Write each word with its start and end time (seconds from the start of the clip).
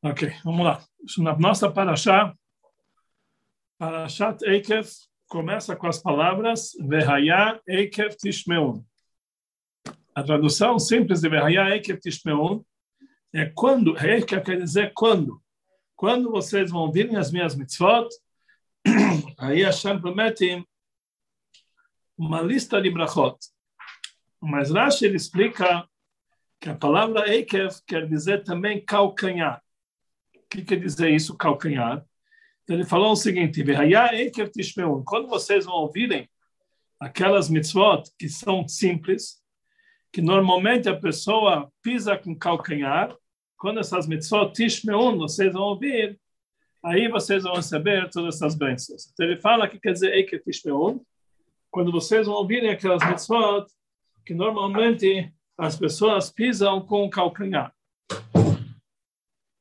Ok, 0.00 0.32
vamos 0.44 0.64
lá. 0.64 0.80
Na 1.18 1.36
nossa 1.36 1.68
Parashá, 1.68 2.32
Parashat 3.76 4.44
Eikev 4.44 4.88
começa 5.26 5.74
com 5.74 5.88
as 5.88 5.98
palavras 5.98 6.70
Vehaya 6.78 7.60
Eikev 7.66 8.14
Tishmeun. 8.14 8.84
A 10.14 10.22
tradução 10.22 10.78
simples 10.78 11.20
de 11.20 11.28
Vehaya 11.28 11.70
Eikev 11.70 11.98
Tishmeun 11.98 12.62
é 13.34 13.46
quando, 13.46 13.98
Eikev 13.98 14.44
quer 14.44 14.58
dizer 14.58 14.92
quando. 14.94 15.42
Quando 15.96 16.30
vocês 16.30 16.70
vão 16.70 16.82
ouvir 16.82 17.16
as 17.16 17.32
minhas 17.32 17.56
mitzvot, 17.56 18.08
aí 19.36 19.64
Hashem 19.64 20.00
promete 20.00 20.64
uma 22.16 22.40
lista 22.40 22.80
de 22.80 22.88
brachot. 22.88 23.36
Mas 24.40 24.70
Rashi 24.70 25.06
ele 25.06 25.16
explica 25.16 25.88
que 26.60 26.68
a 26.68 26.76
palavra 26.76 27.28
Eikev 27.28 27.80
quer 27.84 28.06
dizer 28.06 28.44
também 28.44 28.80
calcanhar. 28.84 29.60
Que 30.50 30.62
quer 30.62 30.76
dizer 30.76 31.10
isso, 31.10 31.36
calcanhar? 31.36 32.04
Então 32.62 32.76
ele 32.76 32.84
falou 32.84 33.12
o 33.12 33.16
seguinte: 33.16 33.64
quando 35.04 35.28
vocês 35.28 35.64
vão 35.64 35.74
ouvirem 35.74 36.28
aquelas 37.00 37.48
mitzvot 37.48 38.02
que 38.18 38.28
são 38.28 38.66
simples, 38.66 39.42
que 40.12 40.20
normalmente 40.20 40.88
a 40.88 40.98
pessoa 40.98 41.72
pisa 41.82 42.16
com 42.16 42.34
calcanhar, 42.34 43.16
quando 43.56 43.80
essas 43.80 44.06
mitzvot 44.06 44.52
tishmeun, 44.52 45.16
vocês 45.18 45.52
vão 45.52 45.62
ouvir, 45.62 46.18
aí 46.84 47.08
vocês 47.08 47.44
vão 47.44 47.54
receber 47.54 48.08
todas 48.10 48.36
essas 48.36 48.54
bênçãos. 48.54 49.10
Então 49.12 49.26
ele 49.26 49.40
fala 49.40 49.68
que 49.68 49.80
quer 49.80 49.92
dizer 49.92 50.12
Eikev 50.14 50.42
tishmeun, 50.42 51.00
quando 51.70 51.92
vocês 51.92 52.26
vão 52.26 52.36
ouvirem 52.36 52.70
aquelas 52.70 53.06
mitzvot 53.06 53.66
que 54.24 54.34
normalmente 54.34 55.32
as 55.56 55.76
pessoas 55.76 56.30
pisam 56.30 56.80
com 56.80 57.08
calcanhar. 57.08 57.74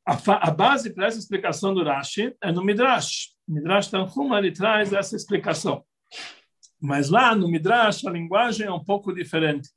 A, 0.07 0.47
a 0.47 0.51
base 0.51 0.93
para 0.93 1.07
essa 1.07 1.19
explicação 1.19 1.73
do 1.73 1.83
Rashi 1.83 2.33
é 2.41 2.49
no 2.49 2.63
Midrash. 2.63 3.35
Midrash 3.45 3.89
Tanhuma 3.89 4.37
ele 4.37 4.53
traz 4.53 4.93
essa 4.93 5.17
explicação. 5.17 5.83
Mas 6.79 7.09
lá 7.09 7.35
no 7.35 7.49
Midrash 7.49 8.05
a 8.05 8.11
linguagem 8.11 8.67
é 8.67 8.71
um 8.71 8.81
pouco 8.81 9.13
diferente. 9.13 9.69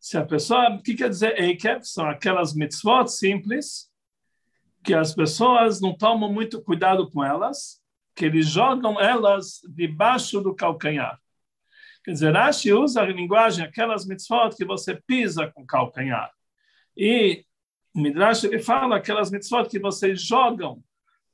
Se 0.00 0.16
a 0.16 0.24
pessoa, 0.24 0.70
o 0.70 0.82
que 0.82 0.94
quer 0.94 1.10
dizer 1.10 1.38
Eikev? 1.38 1.84
São 1.84 2.08
aquelas 2.08 2.54
mitzvot 2.54 3.08
simples 3.08 3.90
que 4.82 4.94
as 4.94 5.14
pessoas 5.14 5.82
não 5.82 5.94
tomam 5.94 6.32
muito 6.32 6.62
cuidado 6.62 7.10
com 7.10 7.22
elas, 7.22 7.82
que 8.14 8.24
eles 8.24 8.46
jogam 8.46 8.98
elas 8.98 9.60
debaixo 9.68 10.40
do 10.40 10.54
calcanhar. 10.54 11.20
Quer 12.02 12.12
dizer, 12.12 12.32
Rashi 12.32 12.72
usa 12.72 13.02
a 13.02 13.06
linguagem, 13.06 13.66
aquelas 13.66 14.06
mitzvot 14.06 14.56
que 14.56 14.64
você 14.64 14.94
pisa 15.06 15.50
com 15.52 15.66
calcanhar. 15.66 16.30
E 16.96 17.44
o 17.96 18.00
Midrash 18.00 18.44
ele 18.44 18.58
fala 18.58 18.96
aquelas 18.96 19.30
mitzvot 19.30 19.70
que 19.70 19.78
vocês 19.78 20.20
jogam 20.20 20.84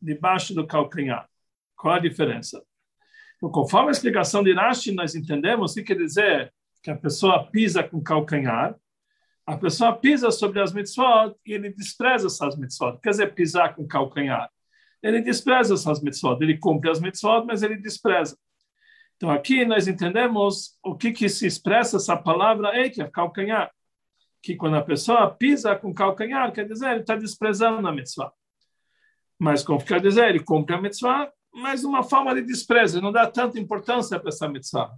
debaixo 0.00 0.54
do 0.54 0.64
calcanhar. 0.64 1.28
Qual 1.74 1.92
a 1.92 1.98
diferença? 1.98 2.62
Então, 3.36 3.50
conforme 3.50 3.88
a 3.88 3.90
explicação 3.90 4.44
de 4.44 4.54
Rashi, 4.54 4.92
nós 4.92 5.16
entendemos 5.16 5.72
o 5.72 5.74
que 5.74 5.82
quer 5.82 5.96
dizer 5.96 6.54
que 6.80 6.88
a 6.88 6.96
pessoa 6.96 7.50
pisa 7.50 7.82
com 7.82 8.00
calcanhar. 8.00 8.76
A 9.44 9.56
pessoa 9.56 9.92
pisa 9.96 10.30
sobre 10.30 10.60
as 10.60 10.72
mitzvot 10.72 11.34
e 11.44 11.52
ele 11.52 11.68
despreza 11.70 12.28
essas 12.28 12.56
mitzvot. 12.56 13.00
Quer 13.02 13.10
dizer, 13.10 13.34
pisar 13.34 13.74
com 13.74 13.84
calcanhar. 13.84 14.48
Ele 15.02 15.20
despreza 15.20 15.74
essas 15.74 16.00
mitzvot. 16.00 16.40
Ele 16.40 16.58
cumpre 16.58 16.88
as 16.88 17.00
mitzvot, 17.00 17.44
mas 17.44 17.64
ele 17.64 17.76
despreza. 17.76 18.38
Então, 19.16 19.32
aqui 19.32 19.64
nós 19.64 19.88
entendemos 19.88 20.78
o 20.80 20.94
que, 20.94 21.10
que 21.10 21.28
se 21.28 21.44
expressa 21.44 21.96
essa 21.96 22.16
palavra 22.16 22.78
eiker, 22.78 23.10
calcanhar 23.10 23.68
que 24.42 24.56
quando 24.56 24.76
a 24.76 24.82
pessoa 24.82 25.30
pisa 25.30 25.76
com 25.76 25.94
calcanhar, 25.94 26.52
quer 26.52 26.66
dizer, 26.66 26.90
ele 26.90 27.00
está 27.00 27.14
desprezando 27.14 27.86
a 27.86 27.92
mitzvah. 27.92 28.32
Mas, 29.38 29.62
como 29.62 29.84
quer 29.84 30.00
dizer, 30.00 30.30
ele 30.30 30.40
cumpre 30.40 30.74
a 30.74 30.80
mitzvah, 30.80 31.32
mas 31.54 31.84
uma 31.84 32.02
forma 32.02 32.34
de 32.34 32.42
desprezo, 32.42 33.00
não 33.00 33.12
dá 33.12 33.26
tanta 33.30 33.60
importância 33.60 34.18
para 34.18 34.30
essa 34.30 34.48
mitzvah. 34.48 34.92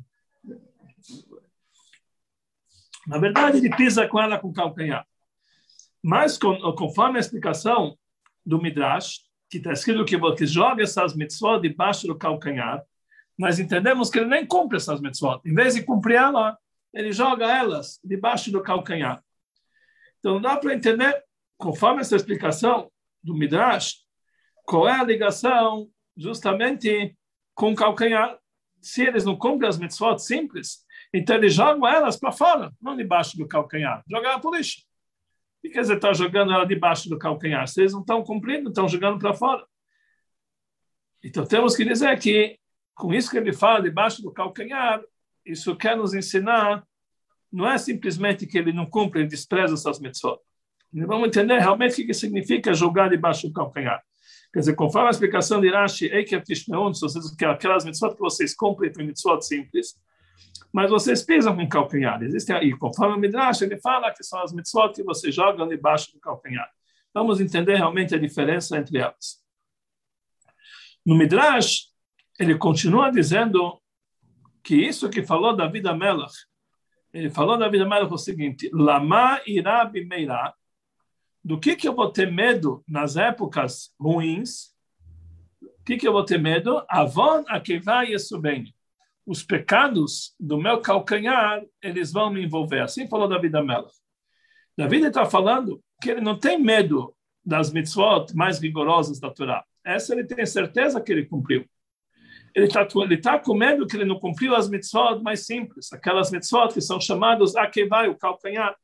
Na 3.07 3.19
verdade, 3.19 3.59
ele 3.59 3.77
pisa 3.77 4.09
com 4.09 4.19
ela 4.19 4.39
com 4.39 4.53
calcanhar. 4.53 5.07
Mas, 6.03 6.39
conforme 6.39 7.19
a 7.19 7.21
explicação 7.21 7.99
do 8.45 8.61
Midrash, 8.61 9.21
que 9.51 9.59
está 9.59 9.73
escrito 9.73 10.05
que 10.05 10.17
você 10.17 10.47
joga 10.47 10.83
essas 10.83 11.15
mitzvot 11.15 11.61
debaixo 11.61 12.07
do 12.07 12.17
calcanhar, 12.17 12.83
nós 13.39 13.59
entendemos 13.59 14.09
que 14.09 14.19
ele 14.19 14.29
nem 14.29 14.47
cumpre 14.47 14.79
essas 14.79 15.01
mitzvot. 15.01 15.41
Em 15.45 15.55
vez 15.55 15.75
de 15.75 15.83
cumprir 15.83 16.17
ela, 16.17 16.57
ele 16.95 17.13
joga 17.13 17.47
elas 17.47 18.01
debaixo 18.03 18.51
do 18.51 18.63
calcanhar. 18.63 19.23
Então, 20.25 20.41
dá 20.41 20.57
para 20.57 20.73
entender, 20.73 21.23
conforme 21.59 22.01
essa 22.01 22.17
explicação 22.17 22.91
do 23.23 23.35
Midrash, 23.35 23.97
qual 24.65 24.89
é 24.89 24.99
a 24.99 25.05
ligação 25.05 25.91
justamente 26.17 27.15
com 27.55 27.73
o 27.73 27.75
calcanhar. 27.75 28.39
Se 28.81 29.03
eles 29.03 29.27
não 29.27 29.37
cumprem 29.37 29.69
as 29.69 29.79
mitzvot 29.79 30.17
simples, 30.19 30.83
então 31.13 31.37
eles 31.37 31.53
jogam 31.53 31.87
elas 31.87 32.17
para 32.17 32.33
fora, 32.33 32.73
não 32.81 32.97
debaixo 32.97 33.37
do 33.37 33.47
calcanhar. 33.47 34.03
Jogar 34.11 34.41
por 34.41 34.57
lixo. 34.57 34.81
O 35.59 35.69
que 35.69 35.75
quer 35.75 35.83
dizer 35.83 35.97
estar 35.97 36.09
tá 36.09 36.15
jogando 36.15 36.55
ela 36.55 36.65
debaixo 36.65 37.07
do 37.11 37.19
calcanhar? 37.19 37.69
Se 37.69 37.83
eles 37.83 37.93
não 37.93 38.01
estão 38.01 38.25
cumprindo, 38.25 38.71
estão 38.71 38.89
jogando 38.89 39.19
para 39.19 39.35
fora. 39.35 39.63
Então 41.23 41.45
temos 41.45 41.77
que 41.77 41.85
dizer 41.85 42.19
que, 42.19 42.59
com 42.95 43.13
isso 43.13 43.31
que 43.31 43.37
ele 43.37 43.53
fala 43.53 43.83
debaixo 43.83 44.23
do 44.23 44.33
calcanhar, 44.33 45.03
isso 45.45 45.77
quer 45.77 45.95
nos 45.99 46.15
ensinar 46.15 46.83
não 47.55 47.71
é 47.71 47.79
simplesmente 47.79 48.47
que 48.47 48.59
ele 48.59 48.73
não 48.73 48.85
cumpre, 48.85 49.21
ele 49.21 49.29
despreza 49.29 49.75
essas 49.75 50.01
mitzvot. 50.01 50.39
Vamos 50.93 51.29
entender 51.29 51.59
realmente 51.59 52.03
o 52.03 52.07
que 52.07 52.15
significa 52.15 52.75
jogar 52.75 53.09
debaixo 53.09 53.47
do 53.47 53.53
calcanhar. 53.53 54.03
Quer 54.53 54.61
dizer, 54.61 54.75
conforme 54.75 55.09
a 55.09 55.11
explicação 55.11 55.61
de 55.61 55.71
Rashi, 55.71 56.11
que 56.25 57.45
aquelas 57.45 57.85
mitzvot 57.85 58.15
que 58.15 58.21
vocês 58.21 58.55
cumprem 58.55 58.93
com 58.93 59.03
mitzvot 59.03 59.41
simples, 59.41 59.95
mas 60.73 60.91
vocês 60.91 61.23
pisam 61.23 61.55
com 61.57 61.69
calcanhar. 61.69 62.21
Existem 62.23 62.57
aí, 62.57 62.77
conforme 62.77 63.15
o 63.17 63.19
Midrash, 63.19 63.63
ele 63.63 63.81
fala 63.81 64.13
que 64.13 64.25
são 64.25 64.43
as 64.43 64.53
mitzvot 64.53 64.93
que 64.93 65.05
vocês 65.05 65.33
jogam 65.33 65.69
debaixo 65.69 66.13
do 66.13 66.19
calcanhar. 66.19 66.69
Vamos 67.13 67.41
entender 67.41 67.77
realmente 67.77 68.13
a 68.15 68.19
diferença 68.19 68.77
entre 68.77 68.99
elas. 68.99 69.41
No 71.07 71.17
Midrash, 71.17 71.93
ele 72.41 72.59
continua 72.59 73.13
dizendo 73.13 73.81
que 74.65 74.75
isso 74.75 75.09
que 75.09 75.23
falou 75.23 75.55
da 75.55 75.69
vida 75.69 75.95
Melach, 75.95 76.35
ele 77.15 77.31
falou 77.31 77.57
na 77.57 77.69
vida 77.69 77.89
Melech 77.89 78.13
o 78.13 78.19
seguinte: 78.19 78.69
Lama 78.73 79.41
irá 79.47 79.85
bimeirá. 79.85 80.53
Do 81.43 81.61
que 81.61 81.77
que 81.77 81.87
eu 81.87 81.95
vou 81.95 82.11
ter 82.11 82.31
medo 82.31 82.83
nas 82.89 83.17
épocas 83.17 83.95
ruins? 84.01 84.75
O 85.63 85.85
que 85.85 85.97
que 85.97 86.09
eu 86.09 86.13
vou 86.13 86.25
ter 86.25 86.39
medo? 86.39 86.85
Avon 86.89 87.45
akevá 87.47 88.03
bem. 88.41 88.75
Os 89.25 89.45
pecados 89.45 90.35
do 90.41 90.59
meu 90.59 90.81
calcanhar, 90.81 91.63
eles 91.81 92.11
vão 92.11 92.31
me 92.31 92.45
envolver. 92.45 92.81
Assim 92.81 93.07
falou 93.09 93.29
Davi 93.29 93.49
Melech. 93.49 93.95
Davi 94.77 95.01
está 95.05 95.25
falando 95.25 95.81
que 96.03 96.11
ele 96.11 96.21
não 96.21 96.37
tem 96.37 96.59
medo 96.59 97.15
das 97.45 97.73
mitzvot 97.73 98.35
mais 98.35 98.59
rigorosas 98.59 99.21
da 99.21 99.31
Torá. 99.31 99.65
Essa 99.85 100.15
ele 100.15 100.25
tem 100.25 100.45
certeza 100.45 101.01
que 101.01 101.13
ele 101.13 101.27
cumpriu 101.27 101.65
ele 102.55 102.67
está 102.67 102.87
ele 102.95 103.17
tá 103.17 103.39
com 103.39 103.55
medo 103.55 103.87
que 103.87 103.97
ele 103.97 104.05
não 104.05 104.19
cumpriu 104.19 104.55
as 104.55 104.69
mitzvot 104.69 105.21
mais 105.23 105.45
simples, 105.45 105.93
aquelas 105.93 106.31
mitzvot 106.31 106.73
que 106.73 106.81
são 106.81 107.01
chamadas 107.01 107.57
akevai, 107.57 108.09
o 108.09 108.17
calcanhar. 108.17 108.77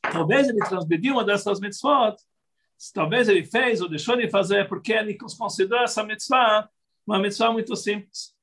Talvez 0.00 0.48
ele 0.48 0.58
transgrediu 0.60 1.14
uma 1.14 1.24
dessas 1.24 1.58
mitzvot, 1.58 2.14
talvez 2.94 3.28
ele 3.28 3.44
fez 3.44 3.80
ou 3.80 3.88
deixou 3.88 4.16
de 4.16 4.30
fazer 4.30 4.68
porque 4.68 4.92
ele 4.92 5.16
considerou 5.16 5.82
essa 5.82 6.04
mitzvah 6.04 6.68
uma 7.06 7.18
mitzvah 7.18 7.52
muito 7.52 7.74
simples. 7.76 8.34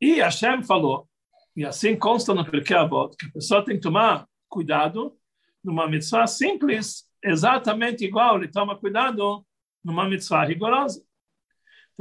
E 0.00 0.20
Hashem 0.20 0.62
falou, 0.62 1.08
e 1.54 1.64
assim 1.64 1.96
consta 1.96 2.34
no 2.34 2.44
Pirkei 2.44 2.76
Avot, 2.76 3.14
que 3.16 3.26
a 3.26 3.32
pessoa 3.32 3.64
tem 3.64 3.76
que 3.76 3.82
tomar 3.82 4.26
cuidado 4.48 5.16
numa 5.62 5.86
mitzvah 5.86 6.26
simples, 6.26 7.06
exatamente 7.22 8.04
igual 8.04 8.36
ele 8.36 8.48
toma 8.48 8.76
cuidado 8.76 9.44
numa 9.84 10.08
mitzvah 10.08 10.44
rigorosa. 10.44 11.04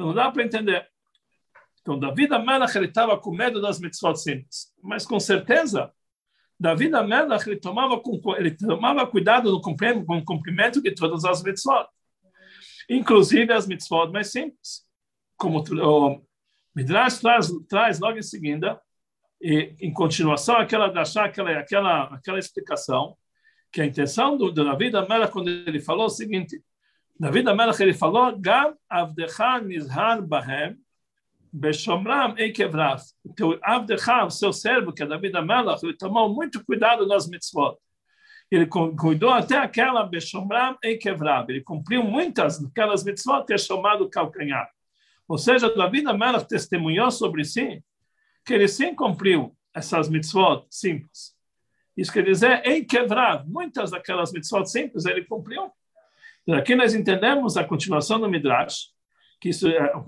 Então 0.01 0.07
não 0.07 0.13
dá 0.15 0.31
para 0.31 0.43
entender. 0.43 0.87
Então, 1.81 1.97
Davi 1.97 2.27
Amelach, 2.31 2.75
ele 2.75 2.87
estava 2.87 3.19
com 3.19 3.31
medo 3.31 3.61
das 3.61 3.79
mitzvot 3.79 4.15
simples. 4.15 4.73
Mas, 4.81 5.05
com 5.05 5.19
certeza, 5.19 5.91
Davi 6.59 6.93
Amelach, 6.93 7.47
ele 7.47 7.59
tomava, 7.59 8.01
ele 8.37 8.51
tomava 8.51 9.05
cuidado 9.05 9.51
no 9.51 9.61
cumprimento, 9.61 10.05
com 10.05 10.17
o 10.17 10.25
cumprimento 10.25 10.81
de 10.81 10.91
todas 10.93 11.23
as 11.23 11.43
mitzvot. 11.43 11.87
Inclusive 12.89 13.53
as 13.53 13.67
mitzvot 13.67 14.11
mais 14.11 14.31
simples. 14.31 14.83
Como 15.37 15.59
o 15.59 16.21
Midrash 16.75 17.19
traz, 17.19 17.51
traz 17.69 17.99
logo 17.99 18.17
em 18.17 18.23
seguida, 18.23 18.81
e, 19.39 19.75
em 19.79 19.93
continuação 19.93 20.57
aquela 20.57 20.87
dashá, 20.87 21.25
aquela, 21.25 21.59
aquela, 21.59 22.03
aquela 22.05 22.39
explicação, 22.39 23.15
que 23.71 23.81
a 23.81 23.85
intenção 23.85 24.35
do, 24.35 24.51
do 24.51 24.65
Davi 24.65 24.95
Amelach, 24.95 25.31
quando 25.31 25.49
ele 25.49 25.79
falou 25.79 26.07
o 26.07 26.09
seguinte, 26.09 26.59
David 27.21 27.47
Amelach 27.49 27.79
ele 27.79 27.93
falou, 27.93 28.35
Gam 28.35 28.75
avdecha 28.89 29.61
nizhar 29.61 30.19
bahem, 30.23 30.75
beshomram 31.53 32.35
ekevraf. 32.35 33.03
Então, 33.23 33.59
avdecha, 33.61 34.27
seu 34.31 34.51
servo, 34.51 34.91
que 34.91 35.03
é 35.03 35.05
David 35.05 35.37
Amelach, 35.37 35.83
ele 35.83 35.95
tomou 35.95 36.33
muito 36.33 36.65
cuidado 36.65 37.05
nas 37.05 37.29
mitzvot. 37.29 37.77
ele 38.49 38.65
cuidou 38.65 39.29
até 39.29 39.55
aquela 39.55 40.03
Beshomram 40.03 40.75
e 40.83 40.97
Kevrab. 40.97 41.51
Ele 41.51 41.61
cumpriu 41.61 42.03
muitas 42.03 42.59
daquelas 42.59 43.03
mitzvot 43.03 43.45
que 43.45 43.53
é 43.53 43.57
chamado 43.57 44.09
calcanhar. 44.09 44.67
Ou 45.27 45.37
seja, 45.37 45.73
Davi 45.75 46.03
Amelach 46.03 46.47
testemunhou 46.47 47.11
sobre 47.11 47.45
si 47.45 47.83
que 48.43 48.55
ele 48.55 48.67
sim 48.67 48.95
cumpriu 48.95 49.55
essas 49.75 50.09
mitzvot 50.09 50.65
simples. 50.71 51.35
Isso 51.95 52.11
quer 52.11 52.23
dizer, 52.23 52.65
em 52.65 52.83
quebrar 52.83 53.45
muitas 53.45 53.91
daquelas 53.91 54.33
mitzvot 54.33 54.65
simples 54.65 55.05
ele 55.05 55.23
cumpriu. 55.23 55.71
Então, 56.43 56.55
aqui 56.55 56.75
nós 56.75 56.93
entendemos 56.93 57.57
a 57.57 57.63
continuação 57.63 58.19
do 58.19 58.29
Midrash, 58.29 58.89
que 59.39 59.49
isso 59.49 59.67
é 59.67 59.79
a 59.79 59.99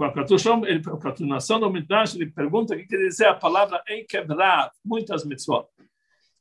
continuação 1.01 1.59
do 1.59 1.69
Midrash, 1.69 2.15
ele 2.15 2.30
pergunta 2.30 2.75
o 2.75 2.77
que 2.77 2.85
quer 2.85 2.97
dizer 2.97 3.25
a 3.25 3.33
palavra 3.33 3.83
em 3.88 4.06
quebrar 4.06 4.71
muitas 4.85 5.25
mitzvot. 5.25 5.68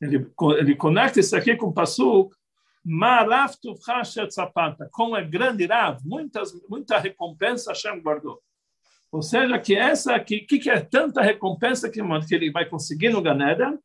Ele, 0.00 0.26
ele 0.58 0.76
conecta 0.76 1.20
isso 1.20 1.36
aqui 1.36 1.56
com 1.56 1.66
o 1.66 1.72
Pasuk, 1.72 2.34
Maraf 2.84 3.56
Zapata, 4.30 4.88
com 4.90 5.14
a 5.14 5.20
grande 5.20 5.66
Rav, 5.66 6.00
muitas, 6.04 6.52
muita 6.68 6.98
recompensa 6.98 7.70
Hashem 7.70 8.00
guardou. 8.00 8.42
Ou 9.10 9.22
seja, 9.22 9.58
que 9.58 9.74
essa 9.76 10.14
aqui, 10.14 10.40
que, 10.40 10.58
que 10.58 10.70
é 10.70 10.80
tanta 10.80 11.22
recompensa 11.22 11.88
que, 11.88 12.00
que 12.26 12.34
ele 12.34 12.50
vai 12.50 12.64
conseguir 12.64 13.10
no 13.10 13.22
Ganeda? 13.22 13.78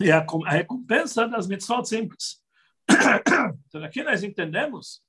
É 0.00 0.12
a, 0.12 0.24
a 0.46 0.50
recompensa 0.50 1.28
das 1.28 1.46
mitzvot 1.46 1.84
simples. 1.84 2.40
então 3.76 3.86
aqui 3.86 4.02
nós 4.02 4.22
entendemos 4.22 5.02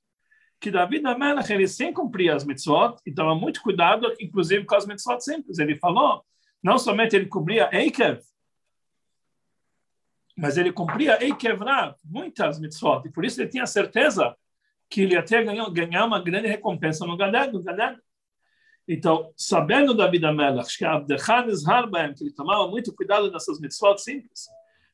que 0.60 0.70
Davi 0.70 1.00
da 1.00 1.16
Melech, 1.16 1.52
ele 1.52 1.68
sem 1.68 1.92
cumprir 1.92 2.30
as 2.30 2.44
mitzvot, 2.44 2.96
e 3.06 3.10
estava 3.10 3.34
muito 3.34 3.62
cuidado, 3.62 4.12
inclusive 4.20 4.64
com 4.64 4.74
as 4.74 4.86
mitzvot 4.86 5.20
simples. 5.20 5.58
Ele 5.58 5.78
falou, 5.78 6.24
não 6.62 6.78
somente 6.78 7.14
ele 7.14 7.26
cumpria 7.26 7.68
Eikev, 7.72 8.20
mas 10.36 10.56
ele 10.56 10.72
cumpria 10.72 11.22
Eikevrav, 11.22 11.96
muitas 12.04 12.60
mitzvot, 12.60 13.02
e 13.06 13.10
por 13.10 13.24
isso 13.24 13.40
ele 13.40 13.50
tinha 13.50 13.66
certeza 13.66 14.36
que 14.88 15.02
ele 15.02 15.16
até 15.16 15.42
ganhou, 15.42 15.70
ganhar 15.70 16.04
uma 16.04 16.20
grande 16.20 16.46
recompensa 16.46 17.04
no 17.04 17.16
Gadeg, 17.16 17.52
no 17.52 17.62
Gadeg. 17.62 17.98
Então, 18.86 19.32
sabendo 19.36 19.94
da 19.94 20.06
vida 20.06 20.32
Melech, 20.32 20.78
que 20.78 20.84
Abdechan 20.84 21.44
Harbaem, 21.66 22.14
que 22.14 22.24
ele 22.24 22.32
tomava 22.32 22.68
muito 22.68 22.94
cuidado 22.94 23.30
nessas 23.30 23.60
mitzvot 23.60 23.98
simples, 23.98 24.46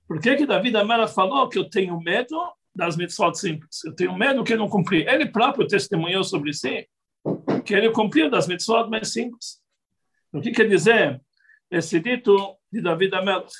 por 0.06 0.20
que 0.20 0.34
que 0.34 0.46
Davi 0.46 0.70
Melech 0.70 1.14
falou 1.14 1.48
que 1.48 1.58
eu 1.58 1.68
tenho 1.68 1.98
medo 2.00 2.36
das 2.74 2.96
mitzvot 2.96 3.34
simples? 3.34 3.84
Eu 3.84 3.94
tenho 3.94 4.16
medo 4.16 4.44
que 4.44 4.52
eu 4.52 4.58
não 4.58 4.68
cumpri. 4.68 5.06
Ele 5.06 5.26
próprio 5.30 5.66
testemunhou 5.66 6.24
sobre 6.24 6.52
si 6.52 6.88
que 7.64 7.74
ele 7.74 7.90
cumpriu 7.90 8.30
das 8.30 8.46
mitzvot 8.46 8.88
mais 8.88 9.12
simples. 9.12 9.62
O 10.32 10.40
que 10.40 10.50
quer 10.50 10.68
dizer 10.68 11.22
esse 11.70 12.00
dito 12.00 12.58
de 12.70 12.80
Davi 12.80 13.08
Melech? 13.08 13.52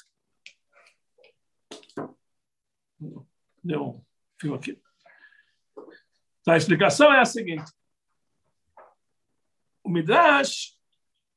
Deu 3.62 3.82
um 3.82 4.05
fio 4.40 4.55
aqui. 4.55 4.81
Então, 6.40 6.52
a 6.52 6.56
explicação 6.56 7.12
é 7.12 7.20
a 7.20 7.25
seguinte. 7.25 7.72
O 9.82 9.88
Midrash 9.88 10.76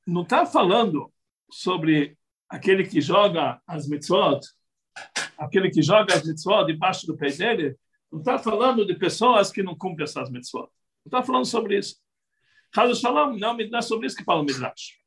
não 0.05 0.23
está 0.23 0.45
falando 0.45 1.13
sobre 1.49 2.17
aquele 2.49 2.85
que 2.85 2.99
joga 2.99 3.61
as 3.65 3.87
mitzvot, 3.87 4.41
aquele 5.37 5.69
que 5.69 5.81
joga 5.81 6.13
as 6.13 6.25
mitzvot 6.25 6.65
debaixo 6.65 7.05
do 7.05 7.15
pé 7.15 7.29
dele, 7.29 7.75
não 8.11 8.19
está 8.19 8.39
falando 8.39 8.85
de 8.85 8.95
pessoas 8.95 9.51
que 9.51 9.61
não 9.61 9.75
cumprem 9.75 10.03
essas 10.05 10.29
mitzvot. 10.29 10.69
Não 11.05 11.07
está 11.07 11.23
falando 11.23 11.45
sobre 11.45 11.77
isso. 11.77 11.97
Caso 12.71 12.99
Shalom, 12.99 13.37
não, 13.37 13.57
não 13.57 13.79
é 13.79 13.81
sobre 13.81 14.07
isso 14.07 14.15
que 14.15 14.23
fala 14.23 14.41
o 14.41 14.43
Midrash. 14.43 14.97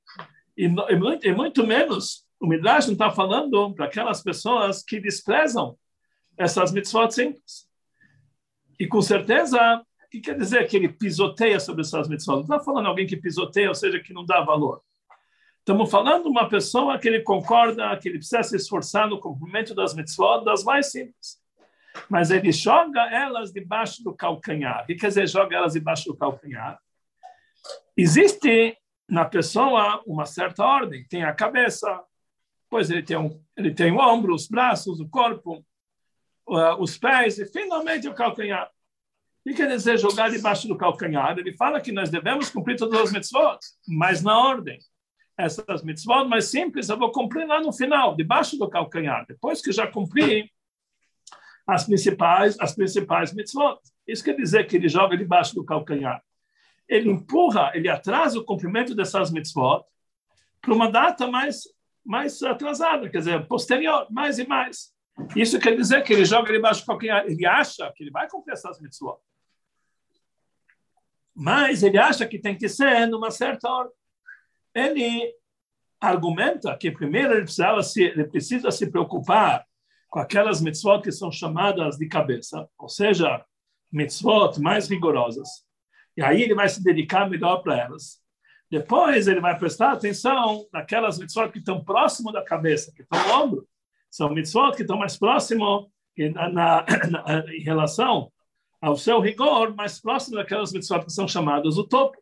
E, 0.57 0.67
e, 0.67 1.29
e 1.29 1.33
muito 1.33 1.67
menos, 1.67 2.25
o 2.41 2.47
Midrash 2.47 2.87
não 2.87 2.95
está 2.95 3.11
falando 3.11 3.75
para 3.75 3.87
aquelas 3.87 4.23
pessoas 4.23 4.83
que 4.83 5.01
desprezam 5.01 5.77
essas 6.37 6.73
mitzvot 6.73 7.11
simples. 7.11 7.69
E 8.79 8.87
com 8.87 9.03
certeza, 9.03 9.83
o 10.07 10.09
que 10.11 10.21
quer 10.21 10.37
dizer 10.37 10.67
que 10.67 10.77
ele 10.77 10.89
pisoteia 10.89 11.61
sobre 11.61 11.83
essas 11.83 12.09
mitzvot? 12.09 12.37
Não 12.37 12.43
está 12.43 12.61
falando 12.61 12.87
alguém 12.87 13.07
que 13.07 13.17
pisoteia, 13.17 13.69
ou 13.69 13.75
seja, 13.75 14.01
que 14.01 14.15
não 14.15 14.25
dá 14.25 14.41
valor. 14.41 14.83
Estamos 15.71 15.89
falando 15.89 16.25
de 16.25 16.29
uma 16.29 16.49
pessoa 16.49 16.99
que 16.99 17.07
ele 17.07 17.21
concorda 17.21 17.97
que 17.97 18.09
ele 18.09 18.19
precisa 18.19 18.43
se 18.43 18.57
esforçar 18.57 19.09
no 19.09 19.21
cumprimento 19.21 19.73
das 19.73 19.95
mitzvot, 19.95 20.45
das 20.45 20.65
mais 20.65 20.91
simples. 20.91 21.41
Mas 22.09 22.33
ele 22.33 22.51
joga 22.51 23.09
elas 23.09 23.53
debaixo 23.53 24.03
do 24.03 24.13
calcanhar. 24.13 24.83
O 24.83 24.87
que 24.87 24.97
quer 24.97 25.07
dizer 25.07 25.29
joga 25.29 25.55
elas 25.55 25.75
debaixo 25.75 26.07
do 26.07 26.17
calcanhar? 26.17 26.77
Existe 27.97 28.77
na 29.09 29.25
pessoa 29.25 30.03
uma 30.05 30.27
certa 30.27 30.65
ordem. 30.65 31.07
Tem 31.09 31.23
a 31.23 31.33
cabeça, 31.33 32.03
pois 32.69 32.91
ele 32.91 33.05
tem, 33.05 33.17
um, 33.17 33.41
ele 33.57 33.73
tem 33.73 33.93
o 33.93 34.01
ombro, 34.01 34.35
os 34.35 34.49
braços, 34.49 34.99
o 34.99 35.09
corpo 35.09 35.65
uh, 36.49 36.83
os 36.83 36.99
pés 36.99 37.39
e 37.39 37.47
finalmente 37.47 38.09
o 38.09 38.15
calcanhar. 38.15 38.69
O 39.47 39.49
que 39.49 39.55
quer 39.55 39.69
dizer 39.69 40.01
jogar 40.01 40.33
debaixo 40.33 40.67
do 40.67 40.77
calcanhar? 40.77 41.39
Ele 41.39 41.57
fala 41.57 41.81
que 41.81 41.93
nós 41.93 42.11
devemos 42.11 42.51
cumprir 42.51 42.77
todas 42.77 43.03
as 43.03 43.13
mitzvot, 43.13 43.61
mas 43.87 44.21
na 44.21 44.37
ordem. 44.37 44.77
Essas 45.39 45.83
mitzvot 45.83 46.25
mais 46.25 46.47
simples 46.47 46.89
eu 46.89 46.99
vou 46.99 47.11
cumprir 47.11 47.47
lá 47.47 47.61
no 47.61 47.73
final, 47.73 48.15
debaixo 48.15 48.59
do 48.59 48.69
calcanhar. 48.69 49.25
Depois 49.27 49.63
que 49.63 49.73
já 49.73 49.87
cumpri 49.87 50.51
as 51.67 51.85
principais, 51.85 52.59
as 52.61 52.75
principais 52.75 53.33
mitzvot. 53.33 53.79
Isso 54.07 54.25
quer 54.25 54.35
dizer 54.35 54.67
que 54.67 54.77
ele 54.77 54.89
joga 54.89 55.17
debaixo 55.17 55.55
do 55.55 55.65
calcanhar. 55.65 56.23
Ele 56.89 57.09
empurra, 57.09 57.71
ele 57.75 57.89
atrasa 57.89 58.39
o 58.39 58.45
cumprimento 58.45 58.95
dessas 58.95 59.31
mitzvot 59.31 59.85
para 60.61 60.75
uma 60.75 60.91
data 60.91 61.27
mais, 61.29 61.63
mais 62.05 62.43
atrasada, 62.43 63.09
quer 63.09 63.19
dizer, 63.19 63.47
posterior, 63.47 64.07
mais 64.11 64.39
e 64.39 64.47
mais. 64.47 64.93
Isso 65.37 65.61
quer 65.61 65.77
dizer 65.77 66.03
que 66.03 66.13
ele 66.13 66.25
joga 66.25 66.53
debaixo 66.53 66.83
do 66.83 66.87
calcanhar. 66.87 67.25
Ele 67.27 67.47
acha 67.47 67.91
que 67.95 68.03
ele 68.03 68.11
vai 68.11 68.29
cumprir 68.29 68.53
essas 68.53 68.81
mitzvot. 68.81 69.19
Mas 71.35 71.83
ele 71.83 71.99
acha 71.99 72.27
que 72.27 72.39
tem 72.39 72.57
que 72.57 72.69
ser 72.69 73.07
numa 73.07 73.31
certa 73.31 73.69
hora. 73.69 73.91
Ele 74.75 75.35
argumenta 76.01 76.77
que 76.77 76.91
primeiro 76.91 77.35
ele, 77.35 77.43
precisava 77.43 77.83
se, 77.83 78.03
ele 78.03 78.25
precisa 78.25 78.71
se 78.71 78.91
preocupar 78.91 79.65
com 80.09 80.19
aquelas 80.19 80.61
mitzvot 80.61 81.03
que 81.03 81.13
são 81.13 81.31
chamadas 81.31 81.97
de 81.97 82.09
cabeça, 82.09 82.69
ou 82.79 82.89
seja, 82.89 83.45
mitzvot 83.93 84.59
mais 84.61 84.89
rigorosas. 84.89 85.49
E 86.17 86.23
aí 86.23 86.43
ele 86.43 86.55
vai 86.55 86.69
se 86.69 86.83
dedicar 86.83 87.29
melhor 87.29 87.59
para 87.59 87.79
elas. 87.79 88.21
Depois 88.71 89.29
ele 89.29 89.41
vai 89.41 89.59
prestar 89.59 89.93
atenção 89.93 90.67
naquelas 90.73 91.19
mitzvot 91.19 91.51
que 91.51 91.59
estão 91.59 91.85
próximo 91.85 92.33
da 92.33 92.43
cabeça, 92.43 92.93
que 92.95 93.03
estão 93.03 93.27
no 93.27 93.35
ombro 93.35 93.69
são 94.11 94.29
mitzvot 94.29 94.75
que 94.75 94.83
estão 94.83 94.99
mais 94.99 95.17
próximo 95.17 95.91
na, 96.19 96.49
na, 96.49 96.85
na, 97.09 97.55
em 97.55 97.63
relação 97.63 98.31
ao 98.81 98.97
seu 98.97 99.21
rigor, 99.21 99.75
mais 99.75 100.01
próximo 100.01 100.37
daquelas 100.37 100.73
mitzvot 100.73 101.05
que 101.05 101.13
são 101.13 101.29
chamadas 101.29 101.79
o 101.79 101.87
topo. 101.87 102.19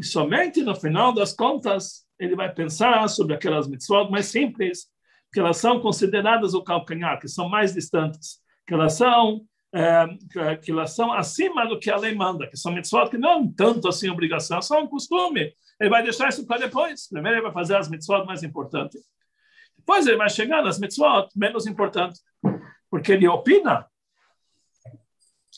E 0.00 0.02
somente 0.02 0.62
no 0.62 0.74
final 0.74 1.12
das 1.12 1.34
contas 1.34 2.06
ele 2.18 2.34
vai 2.34 2.50
pensar 2.50 3.06
sobre 3.08 3.34
aquelas 3.34 3.68
mitzvot 3.68 4.10
mais 4.10 4.26
simples, 4.26 4.86
que 5.30 5.38
elas 5.38 5.58
são 5.58 5.78
consideradas 5.78 6.54
o 6.54 6.62
calcanhar, 6.62 7.20
que 7.20 7.28
são 7.28 7.50
mais 7.50 7.74
distantes, 7.74 8.38
que 8.66 8.72
elas 8.72 8.94
são 8.94 9.42
é, 9.74 10.56
que 10.56 10.72
elas 10.72 10.96
são 10.96 11.12
acima 11.12 11.66
do 11.66 11.78
que 11.78 11.90
a 11.90 11.98
lei 11.98 12.14
manda, 12.14 12.46
que 12.48 12.56
são 12.56 12.72
mitzvot 12.72 13.10
que 13.10 13.18
não 13.18 13.46
tanto 13.52 13.86
assim 13.88 14.08
obrigação, 14.08 14.62
são 14.62 14.84
um 14.84 14.88
costume. 14.88 15.52
Ele 15.78 15.90
vai 15.90 16.02
deixar 16.02 16.30
isso 16.30 16.46
para 16.46 16.62
depois. 16.62 17.06
Primeiro 17.06 17.36
ele 17.36 17.44
vai 17.44 17.52
fazer 17.52 17.76
as 17.76 17.90
mitzvot 17.90 18.24
mais 18.24 18.42
importantes. 18.42 19.02
Depois 19.76 20.06
ele 20.06 20.16
vai 20.16 20.30
chegar 20.30 20.62
nas 20.62 20.80
mitzvot 20.80 21.28
menos 21.36 21.66
importantes, 21.66 22.22
porque 22.90 23.12
ele 23.12 23.28
opina 23.28 23.86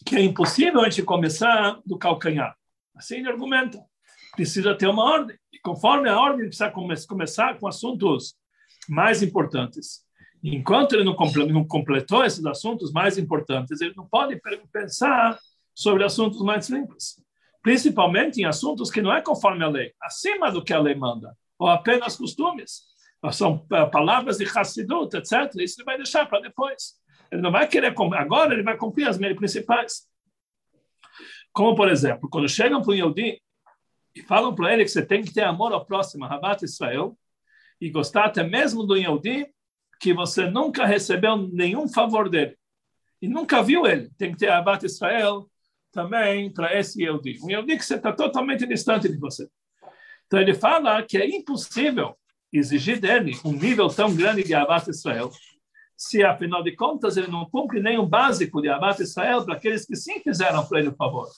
que 0.05 0.17
é 0.17 0.21
impossível 0.21 0.81
a 0.81 0.91
gente 0.91 1.05
começar 1.05 1.81
do 1.87 1.97
calcanhar. 1.97 2.57
Assim 2.97 3.19
ele 3.19 3.29
argumenta. 3.29 3.79
Precisa 4.35 4.75
ter 4.75 4.89
uma 4.89 5.05
ordem. 5.05 5.37
E 5.53 5.59
conforme 5.59 6.09
a 6.09 6.19
ordem, 6.19 6.47
precisa 6.47 6.71
come 6.71 6.95
começar 7.07 7.59
com 7.59 7.67
assuntos 7.67 8.35
mais 8.89 9.23
importantes. 9.23 10.05
Enquanto 10.43 10.95
ele 10.95 11.05
não 11.05 11.15
completou 11.65 12.25
esses 12.25 12.45
assuntos 12.45 12.91
mais 12.93 13.17
importantes, 13.17 13.81
ele 13.81 13.95
não 13.97 14.07
pode 14.07 14.41
pensar 14.73 15.39
sobre 15.75 16.03
assuntos 16.05 16.43
mais 16.43 16.67
simples. 16.67 17.23
Principalmente 17.62 18.41
em 18.41 18.45
assuntos 18.45 18.91
que 18.91 19.01
não 19.01 19.12
é 19.12 19.23
conforme 19.23 19.62
a 19.62 19.69
lei, 19.69 19.93
acima 20.03 20.51
do 20.51 20.65
que 20.65 20.73
a 20.73 20.81
lei 20.81 20.97
manda, 20.97 21.37
ou 21.57 21.69
apenas 21.69 22.17
costumes 22.17 22.83
são 23.31 23.65
palavras 23.93 24.39
de 24.39 24.45
Hassidut, 24.45 25.17
etc. 25.17 25.55
Isso 25.61 25.81
ele 25.81 25.85
vai 25.85 25.97
deixar 25.97 26.27
para 26.27 26.41
depois. 26.41 26.95
Ele 27.31 27.41
não 27.41 27.53
vai 27.53 27.69
querer, 27.69 27.95
agora 28.17 28.53
ele 28.53 28.65
vai 28.65 28.77
cumprir 28.77 29.07
as 29.07 29.17
meias 29.17 29.37
principais. 29.37 30.09
Como, 31.53 31.77
por 31.77 31.89
exemplo, 31.89 32.29
quando 32.29 32.49
chegam 32.49 32.83
para 32.83 32.91
o 32.91 32.95
Yehudi 32.95 33.41
e 34.14 34.23
falam 34.23 34.54
para 34.54 34.73
ele 34.73 34.85
que 34.85 34.90
você 34.90 35.04
tem 35.04 35.23
que 35.23 35.33
ter 35.33 35.42
amor 35.42 35.73
ao 35.73 35.85
próximo, 35.85 36.26
Rabat 36.26 36.64
Israel, 36.64 37.16
e 37.81 37.90
gostar 37.90 38.26
até 38.26 38.42
mesmo 38.42 38.85
do 38.85 38.97
Yehudi, 38.97 39.47
que 40.00 40.12
você 40.12 40.49
nunca 40.49 40.85
recebeu 40.85 41.37
nenhum 41.37 41.88
favor 41.88 42.28
dele. 42.28 42.57
E 43.21 43.28
nunca 43.28 43.62
viu 43.62 43.87
ele. 43.87 44.11
Tem 44.19 44.33
que 44.33 44.38
ter 44.38 44.50
Rabat 44.50 44.85
Israel 44.85 45.49
também 45.90 46.52
para 46.52 46.76
esse 46.78 47.02
Yehudi. 47.02 47.38
Um 47.42 47.50
Yehudi 47.50 47.76
que 47.76 47.85
você 47.85 47.97
está 47.97 48.12
totalmente 48.12 48.66
distante 48.66 49.09
de 49.09 49.16
você. 49.16 49.49
Então 50.26 50.40
ele 50.40 50.54
fala 50.54 51.02
que 51.02 51.19
é 51.19 51.28
impossível 51.28 52.16
exigir 52.52 53.00
dele 53.00 53.38
um 53.45 53.52
nível 53.52 53.88
tão 53.88 54.14
grande 54.14 54.42
de 54.42 54.54
Abbas 54.54 54.88
Israel, 54.88 55.31
se 55.97 56.23
afinal 56.23 56.62
de 56.62 56.75
contas 56.75 57.16
ele 57.16 57.28
não 57.28 57.45
cumpre 57.49 57.81
o 57.99 58.07
básico 58.07 58.61
de 58.61 58.69
Abat 58.69 59.00
Israel 59.02 59.45
para 59.45 59.54
aqueles 59.54 59.87
que 59.87 59.97
sim 59.97 60.21
fizeram 60.21 60.66
para 60.66 60.81
ele 60.81 60.88
o 60.88 60.97
favor. 60.97 61.28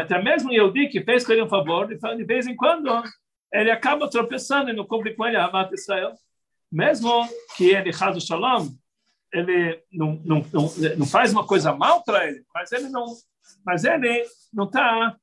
Até 0.00 0.22
mesmo 0.22 0.52
Yehudi 0.52 0.88
que 0.88 1.02
fez 1.02 1.24
com 1.24 1.32
ele 1.32 1.42
um 1.42 1.48
favor, 1.48 1.86
de 1.86 2.24
vez 2.24 2.46
em 2.46 2.56
quando 2.56 2.90
ele 3.52 3.70
acaba 3.70 4.08
tropeçando 4.08 4.70
e 4.70 4.72
não 4.72 4.86
cumpre 4.86 5.14
com 5.14 5.26
ele 5.26 5.36
Abat 5.36 5.72
Israel. 5.74 6.14
Mesmo 6.70 7.28
que 7.56 7.70
ele, 7.70 7.90
Hazu 7.90 8.20
Shalom, 8.20 8.68
ele 9.32 9.82
não, 9.92 10.20
não, 10.24 10.46
não, 10.52 10.72
não 10.98 11.06
faz 11.06 11.32
uma 11.32 11.46
coisa 11.46 11.74
mal 11.74 12.02
para 12.02 12.28
ele, 12.28 12.44
mas 12.54 12.72
ele 12.72 12.88
não, 12.88 13.06
mas 13.64 13.84
ele 13.84 14.24
não 14.52 14.64
está, 14.64 15.16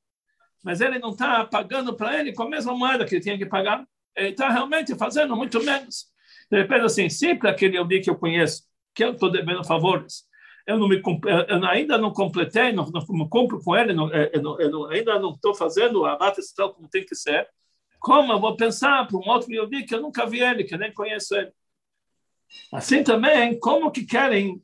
mas 0.62 0.80
ele 0.80 0.98
não 0.98 1.10
está 1.10 1.44
pagando 1.44 1.94
para 1.94 2.18
ele 2.18 2.32
com 2.32 2.44
a 2.44 2.48
mesma 2.48 2.74
moeda 2.74 3.04
que 3.04 3.16
ele 3.16 3.22
tinha 3.22 3.38
que 3.38 3.46
pagar. 3.46 3.84
Ele 4.16 4.28
está 4.28 4.48
realmente 4.48 4.94
fazendo 4.96 5.36
muito 5.36 5.62
menos. 5.62 6.06
De 6.50 6.58
repente, 6.58 6.84
assim, 6.84 7.08
sempre 7.08 7.48
aquele 7.48 7.76
Yehudi 7.76 8.00
que 8.00 8.10
eu 8.10 8.16
conheço, 8.16 8.62
que 8.94 9.04
eu 9.04 9.12
estou 9.12 9.30
devendo 9.30 9.64
favores, 9.64 10.24
eu, 10.66 10.78
não 10.78 10.88
me, 10.88 11.00
eu 11.00 11.64
ainda 11.66 11.98
não 11.98 12.12
completei, 12.12 12.72
não, 12.72 12.86
não, 12.86 13.28
cumpro 13.28 13.62
com 13.62 13.76
ele, 13.76 13.92
não, 13.92 14.12
eu, 14.12 14.42
não, 14.42 14.60
eu 14.60 14.86
ainda 14.86 15.18
não 15.18 15.32
estou 15.32 15.54
fazendo 15.54 16.04
a 16.06 16.16
data 16.16 16.40
como 16.74 16.88
tem 16.88 17.04
que 17.04 17.14
ser. 17.14 17.48
Como 17.98 18.32
eu 18.32 18.40
vou 18.40 18.56
pensar 18.56 19.06
para 19.06 19.16
um 19.16 19.28
outro 19.28 19.52
Yehudi 19.52 19.84
que 19.84 19.94
eu 19.94 20.00
nunca 20.00 20.26
vi 20.26 20.40
ele, 20.40 20.64
que 20.64 20.74
eu 20.74 20.78
nem 20.78 20.92
conheço 20.92 21.34
ele? 21.34 21.52
Assim 22.72 23.02
também, 23.02 23.58
como 23.58 23.90
que 23.90 24.04
querem, 24.04 24.62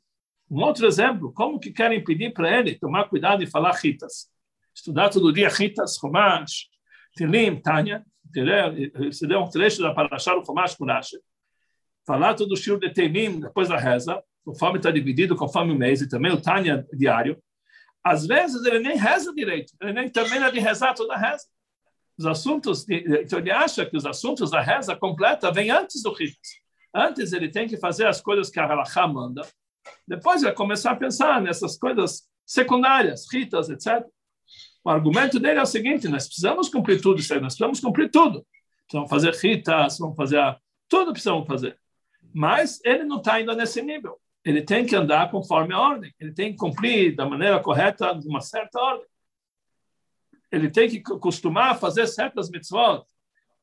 um 0.49 0.61
outro 0.61 0.85
exemplo, 0.85 1.33
como 1.33 1.59
que 1.59 1.71
querem 1.71 2.03
pedir 2.03 2.33
para 2.33 2.59
ele 2.59 2.77
tomar 2.77 3.09
cuidado 3.09 3.43
e 3.43 3.47
falar 3.47 3.71
ritas? 3.73 4.29
Estudar 4.73 5.09
todo 5.09 5.33
dia 5.33 5.49
ritas, 5.49 5.97
Romash, 6.01 6.67
Tilim, 7.15 7.59
Tânia, 7.59 8.05
se 9.11 9.27
deu 9.27 9.41
um 9.41 9.49
trecho 9.49 9.81
da 9.81 9.93
Parashá, 9.93 10.35
o 10.35 10.41
Romash 10.41 10.77
falar 12.05 12.33
todo 12.33 12.53
o 12.53 12.57
shur 12.57 12.79
de 12.79 12.91
Teilim 12.91 13.39
depois 13.39 13.69
da 13.69 13.77
reza, 13.77 14.23
conforme 14.43 14.77
está 14.77 14.91
dividido, 14.91 15.35
conforme 15.35 15.71
o 15.71 15.75
mês, 15.75 16.01
e 16.01 16.09
também 16.09 16.31
o 16.31 16.41
Tânia 16.41 16.85
diário, 16.93 17.41
às 18.03 18.25
vezes 18.25 18.65
ele 18.65 18.79
nem 18.79 18.97
reza 18.97 19.33
direito, 19.33 19.73
ele 19.81 19.93
nem 19.93 20.09
termina 20.09 20.51
de 20.51 20.59
rezar 20.59 20.93
toda 20.93 21.13
a 21.13 21.17
reza. 21.17 21.45
Os 22.17 22.25
assuntos, 22.25 22.85
de, 22.85 23.21
então 23.21 23.39
ele 23.39 23.51
acha 23.51 23.85
que 23.85 23.95
os 23.95 24.05
assuntos 24.05 24.51
da 24.51 24.61
reza 24.61 24.95
completa 24.95 25.51
vêm 25.51 25.69
antes 25.69 26.01
do 26.01 26.11
ritas. 26.11 26.61
Antes 26.93 27.31
ele 27.31 27.49
tem 27.49 27.67
que 27.67 27.77
fazer 27.77 28.05
as 28.05 28.19
coisas 28.19 28.49
que 28.49 28.59
a 28.59 28.65
Halachá 28.65 29.07
manda. 29.07 29.47
Depois 30.07 30.41
vai 30.41 30.53
começar 30.53 30.91
a 30.91 30.95
pensar 30.95 31.41
nessas 31.41 31.77
coisas 31.77 32.27
secundárias, 32.45 33.25
ritas, 33.31 33.69
etc. 33.69 34.05
O 34.83 34.89
argumento 34.89 35.39
dele 35.39 35.59
é 35.59 35.63
o 35.63 35.65
seguinte: 35.65 36.07
nós 36.07 36.27
precisamos 36.27 36.69
cumprir 36.69 37.01
tudo 37.01 37.19
isso 37.19 37.33
aí, 37.33 37.39
nós 37.39 37.53
precisamos 37.53 37.79
cumprir 37.79 38.09
tudo. 38.11 38.45
Precisamos 38.87 39.09
fazer 39.09 39.33
ritas, 39.35 39.97
vamos 39.97 40.17
fazer 40.17 40.57
tudo 40.91 41.13
precisamos 41.13 41.47
fazer. 41.47 41.79
Mas 42.33 42.81
ele 42.83 43.05
não 43.05 43.17
está 43.17 43.35
ainda 43.35 43.55
nesse 43.55 43.81
nível. 43.81 44.20
Ele 44.43 44.61
tem 44.61 44.85
que 44.85 44.95
andar 44.95 45.29
conforme 45.29 45.73
a 45.73 45.79
ordem. 45.79 46.13
Ele 46.19 46.33
tem 46.33 46.51
que 46.51 46.57
cumprir 46.57 47.15
da 47.15 47.25
maneira 47.25 47.59
correta, 47.59 48.13
de 48.13 48.27
uma 48.27 48.41
certa 48.41 48.79
ordem. 48.79 49.05
Ele 50.51 50.69
tem 50.69 50.89
que 50.89 50.99
costumar 51.01 51.79
fazer 51.79 52.07
certas 52.07 52.49
mitzvot, 52.49 53.05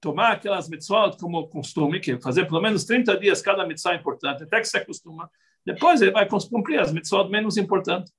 tomar 0.01 0.33
aquelas 0.33 0.69
mitzvot 0.69 1.17
como 1.19 1.49
costume, 1.49 2.01
que 2.01 2.13
é 2.13 2.21
fazer 2.21 2.47
pelo 2.47 2.63
menos 2.63 2.85
30 2.85 3.19
dias 3.19 3.43
cada 3.43 3.67
mitzvah 3.67 3.95
importante, 3.95 4.45
até 4.45 4.61
que 4.61 4.69
se 4.69 4.77
acostuma. 4.77 5.31
Depois 5.67 6.01
ele 6.01 6.13
vai 6.13 6.27
cumprir 6.27 6.81
as 6.81 6.93
mitzvot 6.93 7.29
menos 7.29 7.57
importantes. 7.57 8.13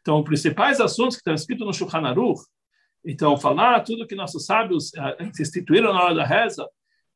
Então, 0.00 0.18
os 0.18 0.24
principais 0.24 0.80
assuntos 0.80 1.16
que 1.16 1.20
estão 1.20 1.34
escritos 1.34 1.66
no 1.66 1.72
Shulchan 1.72 2.06
Aruch, 2.06 2.40
então, 3.04 3.36
falar 3.36 3.80
tudo 3.84 4.06
que 4.06 4.16
nossos 4.16 4.44
sábios 4.46 4.90
uh, 4.94 5.22
instituíram 5.40 5.92
na 5.92 6.02
hora 6.02 6.14
da 6.16 6.24
reza, 6.24 6.68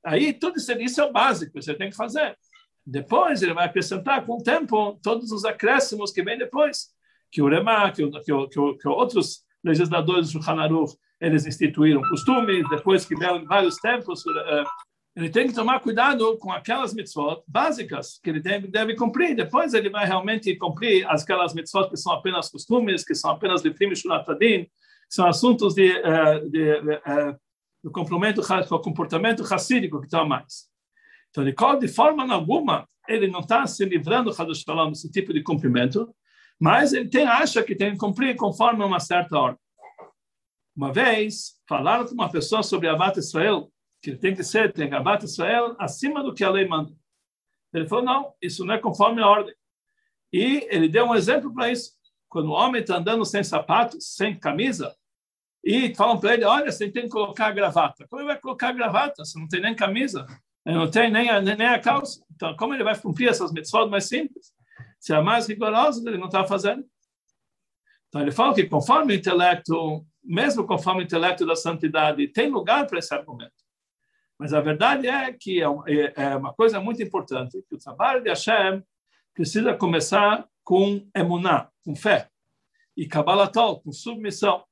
aí 0.05 0.33
tudo 0.33 0.57
isso, 0.57 0.73
isso 0.73 1.01
é 1.01 1.05
o 1.05 1.13
básico, 1.13 1.61
você 1.61 1.75
tem 1.75 1.91
que 1.91 1.97
fazer. 1.97 2.37
Depois 2.87 3.43
ele 3.43 3.55
vai 3.55 3.67
acrescentar 3.67 4.25
com 4.25 4.39
o 4.39 4.43
tempo 4.43 4.99
todos 5.03 5.31
os 5.33 5.45
acréscimos 5.45 6.13
que 6.13 6.23
vêm 6.23 6.39
depois, 6.39 6.89
que 7.31 7.43
o 7.43 7.49
Rema, 7.49 7.91
que, 7.93 8.09
que, 8.11 8.47
que, 8.49 8.75
que 8.79 8.89
outros 8.89 9.45
legisladores 9.63 10.33
do 10.33 10.41
Hanaruch, 10.41 10.97
eles 11.21 11.47
instituíram 11.47 12.01
costumes, 12.03 12.69
depois 12.71 13.05
que 13.05 13.15
vieram 13.15 13.45
vários 13.45 13.77
tempos, 13.77 14.25
eh, 14.27 14.65
ele 15.15 15.29
tem 15.29 15.49
que 15.49 15.55
tomar 15.55 15.81
cuidado 15.81 16.39
com 16.39 16.51
aquelas 16.51 16.95
mitzvot 16.95 17.43
básicas 17.47 18.19
que 18.23 18.31
ele 18.31 18.41
deve, 18.41 18.69
deve 18.69 18.97
cumprir. 18.97 19.37
Depois 19.37 19.75
ele 19.75 19.91
vai 19.91 20.07
realmente 20.07 20.57
cumprir 20.57 21.07
aquelas 21.07 21.53
mitzvot 21.53 21.91
que 21.91 21.97
são 21.97 22.13
apenas 22.13 22.49
costumes, 22.49 23.05
que 23.05 23.15
são 23.15 23.33
apenas 23.33 23.61
de 23.61 23.71
primo 23.71 23.95
shulatadin, 23.95 24.67
são 25.09 25.27
assuntos 25.27 25.75
de, 25.75 25.91
eh, 25.91 26.41
de, 26.41 26.81
de, 26.81 26.93
eh, 27.05 27.33
de, 27.33 27.39
do 27.83 28.81
comportamento 28.81 29.43
racídico 29.43 30.01
que 30.01 30.07
estão 30.07 30.27
mais. 30.27 30.70
Então, 31.31 31.79
de, 31.79 31.89
forma 31.89 32.33
alguma, 32.33 32.89
ele 33.09 33.29
não 33.29 33.41
está 33.41 33.67
se 33.67 33.85
livrando 33.85 34.31
do 34.31 34.55
Shalom 34.55 34.91
desse 34.91 35.11
tipo 35.11 35.33
de 35.33 35.43
cumprimento, 35.43 36.15
mas 36.59 36.93
ele 36.93 37.09
tem, 37.09 37.27
acha 37.27 37.63
que 37.63 37.75
tem 37.75 37.93
que 37.93 37.99
cumprir 37.99 38.37
conforme 38.37 38.85
uma 38.85 39.01
certa 39.01 39.39
ordem. 39.39 39.61
Uma 40.77 40.93
vez, 40.93 41.61
falaram 41.69 42.07
com 42.07 42.15
uma 42.15 42.31
pessoa 42.31 42.63
sobre 42.63 42.89
Abat 42.89 43.19
Israel, 43.19 43.71
que 44.03 44.17
tem 44.17 44.35
que 44.35 44.43
ser, 44.43 44.73
tem 44.73 44.93
Abat 44.93 45.25
Israel 45.25 45.77
acima 45.79 46.23
do 46.23 46.35
que 46.35 46.45
a 46.45 46.51
lei 46.51 46.67
manda. 46.67 46.93
Ele 47.73 47.89
falou, 47.89 48.05
não, 48.05 48.35
isso 48.43 48.65
não 48.65 48.75
é 48.75 48.79
conforme 48.79 49.23
a 49.23 49.29
ordem. 49.29 49.55
E 50.33 50.67
ele 50.71 50.89
deu 50.89 51.07
um 51.07 51.15
exemplo 51.15 51.53
para 51.53 51.71
isso. 51.71 51.93
Quando 52.29 52.49
o 52.49 52.53
homem 52.53 52.81
está 52.81 52.97
andando 52.97 53.25
sem 53.25 53.43
sapatos, 53.43 54.15
sem 54.15 54.39
camisa, 54.39 54.95
e 55.65 55.95
falam 55.95 56.19
para 56.19 56.35
ele, 56.35 56.45
olha, 56.45 56.71
você 56.71 56.91
tem 56.91 57.05
que 57.05 57.09
colocar 57.11 57.49
a 57.49 57.53
gravata. 57.53 58.07
Como 58.09 58.23
ele 58.23 58.29
vai 58.29 58.41
colocar 58.41 58.69
a 58.69 58.73
gravata? 58.73 59.25
Você 59.25 59.39
não 59.39 59.47
tem 59.47 59.61
nem 59.61 59.75
camisa. 59.75 60.27
Ele 60.65 60.77
não 60.77 60.91
tem 60.91 61.11
nem 61.11 61.29
a, 61.31 61.41
nem 61.41 61.67
a 61.67 61.81
calça. 61.81 62.23
Então, 62.35 62.55
como 62.57 62.75
ele 62.75 62.85
vai 62.85 62.99
cumprir 62.99 63.29
essas 63.29 63.53
mitzvot 63.53 63.89
mais 63.89 64.09
simples? 64.09 64.53
Se 64.99 65.15
é 65.15 65.21
mais 65.21 65.47
rigoroso, 65.47 66.07
ele 66.07 66.19
não 66.19 66.27
está 66.27 66.45
fazendo. 66.45 66.85
Então, 68.09 68.21
ele 68.21 68.31
fala 68.31 68.55
que 68.55 68.65
conforme 68.67 69.15
o 69.15 69.17
intelecto, 69.17 70.05
mesmo 70.23 70.67
conforme 70.67 71.03
o 71.03 71.05
intelecto 71.05 71.47
da 71.47 71.57
santidade, 71.57 72.29
tem 72.29 72.51
lugar 72.51 72.87
para 72.87 72.99
esse 72.99 73.15
argumento. 73.15 73.53
Mas 74.39 74.53
a 74.53 74.61
verdade 74.61 75.07
é 75.07 75.33
que 75.33 75.63
é, 75.63 75.67
é, 75.67 76.13
é 76.17 76.37
uma 76.37 76.53
coisa 76.53 76.81
muito 76.81 77.03
importante, 77.03 77.63
que 77.69 77.75
o 77.75 77.79
trabalho 77.79 78.23
de 78.23 78.29
Hashem 78.31 78.83
precisa 79.35 79.75
começar 79.75 80.47
com 80.65 81.07
emuná, 81.15 81.71
com 81.85 81.95
fé, 81.95 82.29
e 82.97 83.07
kabbalatol, 83.07 83.81
com 83.81 83.93
submissão. 83.93 84.65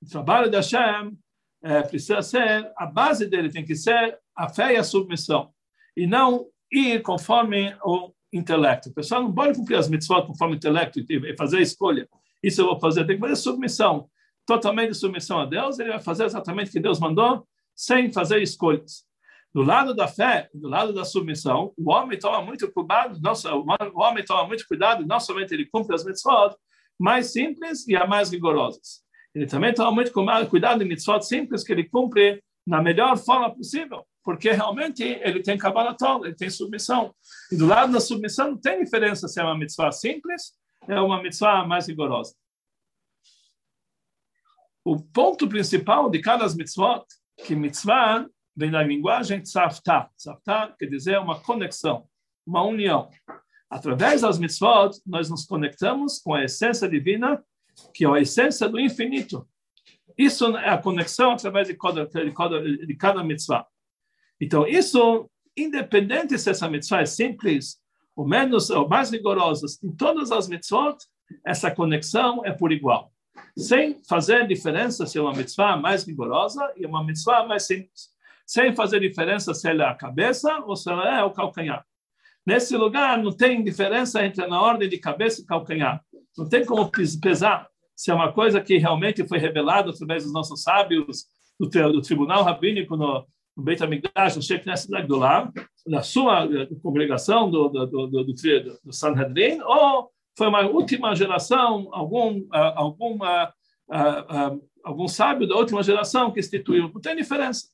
O 0.00 0.06
trabalho 0.08 0.50
de 0.50 0.56
Hashem 0.56 1.18
é, 1.62 1.82
precisa 1.82 2.22
ser, 2.22 2.70
a 2.76 2.86
base 2.86 3.26
dele 3.26 3.50
tem 3.50 3.64
que 3.64 3.74
ser 3.74 4.18
a 4.36 4.48
fé 4.48 4.74
e 4.74 4.76
a 4.76 4.84
submissão, 4.84 5.50
e 5.96 6.06
não 6.06 6.46
ir 6.70 7.02
conforme 7.02 7.76
o 7.82 8.12
intelecto. 8.32 8.90
O 8.90 8.94
pessoal 8.94 9.22
não 9.22 9.32
pode 9.32 9.58
cumprir 9.58 9.76
as 9.76 9.88
mitzvot 9.88 10.26
conforme 10.26 10.54
o 10.54 10.56
intelecto 10.56 11.00
e 11.00 11.36
fazer 11.36 11.58
a 11.58 11.62
escolha. 11.62 12.08
Isso 12.42 12.60
eu 12.60 12.66
vou 12.66 12.78
fazer, 12.78 13.06
tem 13.06 13.16
que 13.16 13.22
fazer 13.22 13.36
submissão, 13.36 14.08
totalmente 14.46 14.94
submissão 14.94 15.40
a 15.40 15.46
Deus, 15.46 15.78
ele 15.78 15.90
vai 15.90 16.00
fazer 16.00 16.24
exatamente 16.24 16.68
o 16.68 16.72
que 16.72 16.80
Deus 16.80 17.00
mandou, 17.00 17.46
sem 17.74 18.12
fazer 18.12 18.40
escolhas. 18.42 19.04
Do 19.52 19.62
lado 19.62 19.94
da 19.94 20.06
fé, 20.06 20.48
do 20.54 20.68
lado 20.68 20.92
da 20.92 21.04
submissão, 21.04 21.72
o 21.76 21.90
homem 21.90 22.18
toma 22.18 22.42
muito 22.42 22.70
cuidado, 22.70 23.18
não, 23.20 23.32
o 23.94 24.00
homem 24.00 24.24
toma 24.24 24.46
muito 24.46 24.66
cuidado, 24.68 25.06
não 25.06 25.18
somente 25.18 25.52
ele 25.54 25.66
cumpre 25.66 25.94
as 25.94 26.04
mitzvot, 26.04 26.54
mais 26.98 27.32
simples 27.32 27.86
e 27.88 27.96
as 27.96 28.08
mais 28.08 28.30
rigorosas. 28.30 29.02
Ele 29.38 29.46
também 29.46 29.72
toma 29.72 29.92
muito 29.92 30.12
cuidado 30.50 30.82
em 30.82 30.88
mitzvot 30.88 31.22
simples 31.22 31.62
que 31.62 31.70
ele 31.70 31.88
cumpre 31.88 32.42
na 32.66 32.82
melhor 32.82 33.16
forma 33.16 33.54
possível, 33.54 34.04
porque 34.24 34.50
realmente 34.50 35.04
ele 35.04 35.40
tem 35.40 35.56
Kabbalatol, 35.56 36.26
ele 36.26 36.34
tem 36.34 36.50
submissão. 36.50 37.14
E 37.52 37.56
do 37.56 37.64
lado 37.64 37.92
da 37.92 38.00
submissão 38.00 38.50
não 38.50 38.58
tem 38.58 38.82
diferença 38.82 39.28
se 39.28 39.40
é 39.40 39.44
uma 39.44 39.56
mitzvah 39.56 39.92
simples 39.92 40.58
é 40.88 41.00
uma 41.00 41.22
mitzvah 41.22 41.64
mais 41.64 41.86
rigorosa. 41.86 42.34
O 44.84 45.00
ponto 45.00 45.48
principal 45.48 46.10
de 46.10 46.20
cada 46.20 46.44
mitzvot, 46.56 47.04
que 47.46 47.54
mitzvah 47.54 48.26
vem 48.56 48.72
da 48.72 48.82
linguagem 48.82 49.40
tzavta. 49.40 50.10
Tzavta 50.16 50.74
quer 50.76 50.86
dizer 50.86 51.16
uma 51.20 51.38
conexão, 51.38 52.08
uma 52.44 52.64
união. 52.64 53.08
Através 53.70 54.22
das 54.22 54.38
mitzvot, 54.38 54.98
nós 55.06 55.30
nos 55.30 55.44
conectamos 55.44 56.18
com 56.18 56.34
a 56.34 56.42
essência 56.42 56.88
divina, 56.88 57.40
que 57.94 58.04
é 58.04 58.08
a 58.08 58.20
essência 58.20 58.68
do 58.68 58.78
infinito. 58.78 59.46
Isso 60.16 60.56
é 60.56 60.70
a 60.70 60.78
conexão 60.78 61.32
através 61.32 61.68
de 61.68 61.74
cada, 61.74 62.06
de 62.06 62.32
cada, 62.32 62.60
de 62.60 62.94
cada 62.96 63.24
mitzvah. 63.24 63.66
Então, 64.40 64.66
isso, 64.66 65.30
independente 65.56 66.38
se 66.38 66.50
essa 66.50 66.68
mitzvah 66.68 67.02
é 67.02 67.06
simples 67.06 67.80
ou 68.16 68.26
menos 68.26 68.68
ou 68.70 68.88
mais 68.88 69.10
rigorosa, 69.10 69.66
em 69.82 69.92
todas 69.92 70.32
as 70.32 70.48
mitzvot, 70.48 70.96
essa 71.46 71.70
conexão 71.70 72.44
é 72.44 72.52
por 72.52 72.72
igual. 72.72 73.12
Sem 73.56 74.02
fazer 74.08 74.46
diferença 74.46 75.06
se 75.06 75.18
é 75.18 75.22
uma 75.22 75.32
mitzvah 75.32 75.76
mais 75.76 76.04
rigorosa 76.04 76.72
e 76.76 76.84
uma 76.84 77.04
mitzvah 77.04 77.46
mais 77.46 77.64
simples. 77.64 78.10
Sem 78.44 78.74
fazer 78.74 79.00
diferença 79.00 79.54
se 79.54 79.68
ela 79.68 79.84
é 79.84 79.86
a 79.86 79.94
cabeça 79.94 80.58
ou 80.64 80.74
se 80.74 80.90
ela 80.90 81.20
é 81.20 81.22
o 81.22 81.30
calcanhar. 81.30 81.84
Nesse 82.44 82.76
lugar, 82.76 83.22
não 83.22 83.30
tem 83.30 83.62
diferença 83.62 84.24
entre 84.24 84.46
na 84.46 84.60
ordem 84.60 84.88
de 84.88 84.98
cabeça 84.98 85.42
e 85.42 85.44
calcanhar. 85.44 86.02
Não 86.36 86.48
tem 86.48 86.64
como 86.64 86.90
pesar 87.20 87.68
se 87.96 88.10
é 88.10 88.14
uma 88.14 88.32
coisa 88.32 88.60
que 88.60 88.78
realmente 88.78 89.26
foi 89.26 89.38
revelada 89.38 89.90
através 89.90 90.22
dos 90.22 90.32
nossos 90.32 90.62
sábios, 90.62 91.26
do, 91.58 91.68
do 91.68 92.00
tribunal 92.00 92.44
rabínico 92.44 92.96
no, 92.96 93.26
no 93.56 93.64
Beit 93.64 93.82
HaMikdash, 93.82 94.36
no 94.36 94.42
Sheikh 94.42 94.62
Knesset 94.62 94.94
Agdolá, 94.94 95.52
na 95.84 96.02
sua 96.02 96.44
eh, 96.44 96.68
congregação 96.80 97.50
do, 97.50 97.68
do, 97.68 97.86
do, 97.86 98.06
do, 98.06 98.24
do 98.24 98.92
Sanhedrin, 98.92 99.60
ou 99.62 100.10
foi 100.36 100.46
uma 100.46 100.64
última 100.66 101.16
geração, 101.16 101.88
algum, 101.90 102.46
alguma, 102.52 103.52
algum 104.84 105.08
sábio 105.08 105.48
da 105.48 105.56
última 105.56 105.82
geração 105.82 106.30
que 106.30 106.38
instituiu. 106.38 106.88
Não 106.94 107.00
tem 107.00 107.16
diferença. 107.16 107.68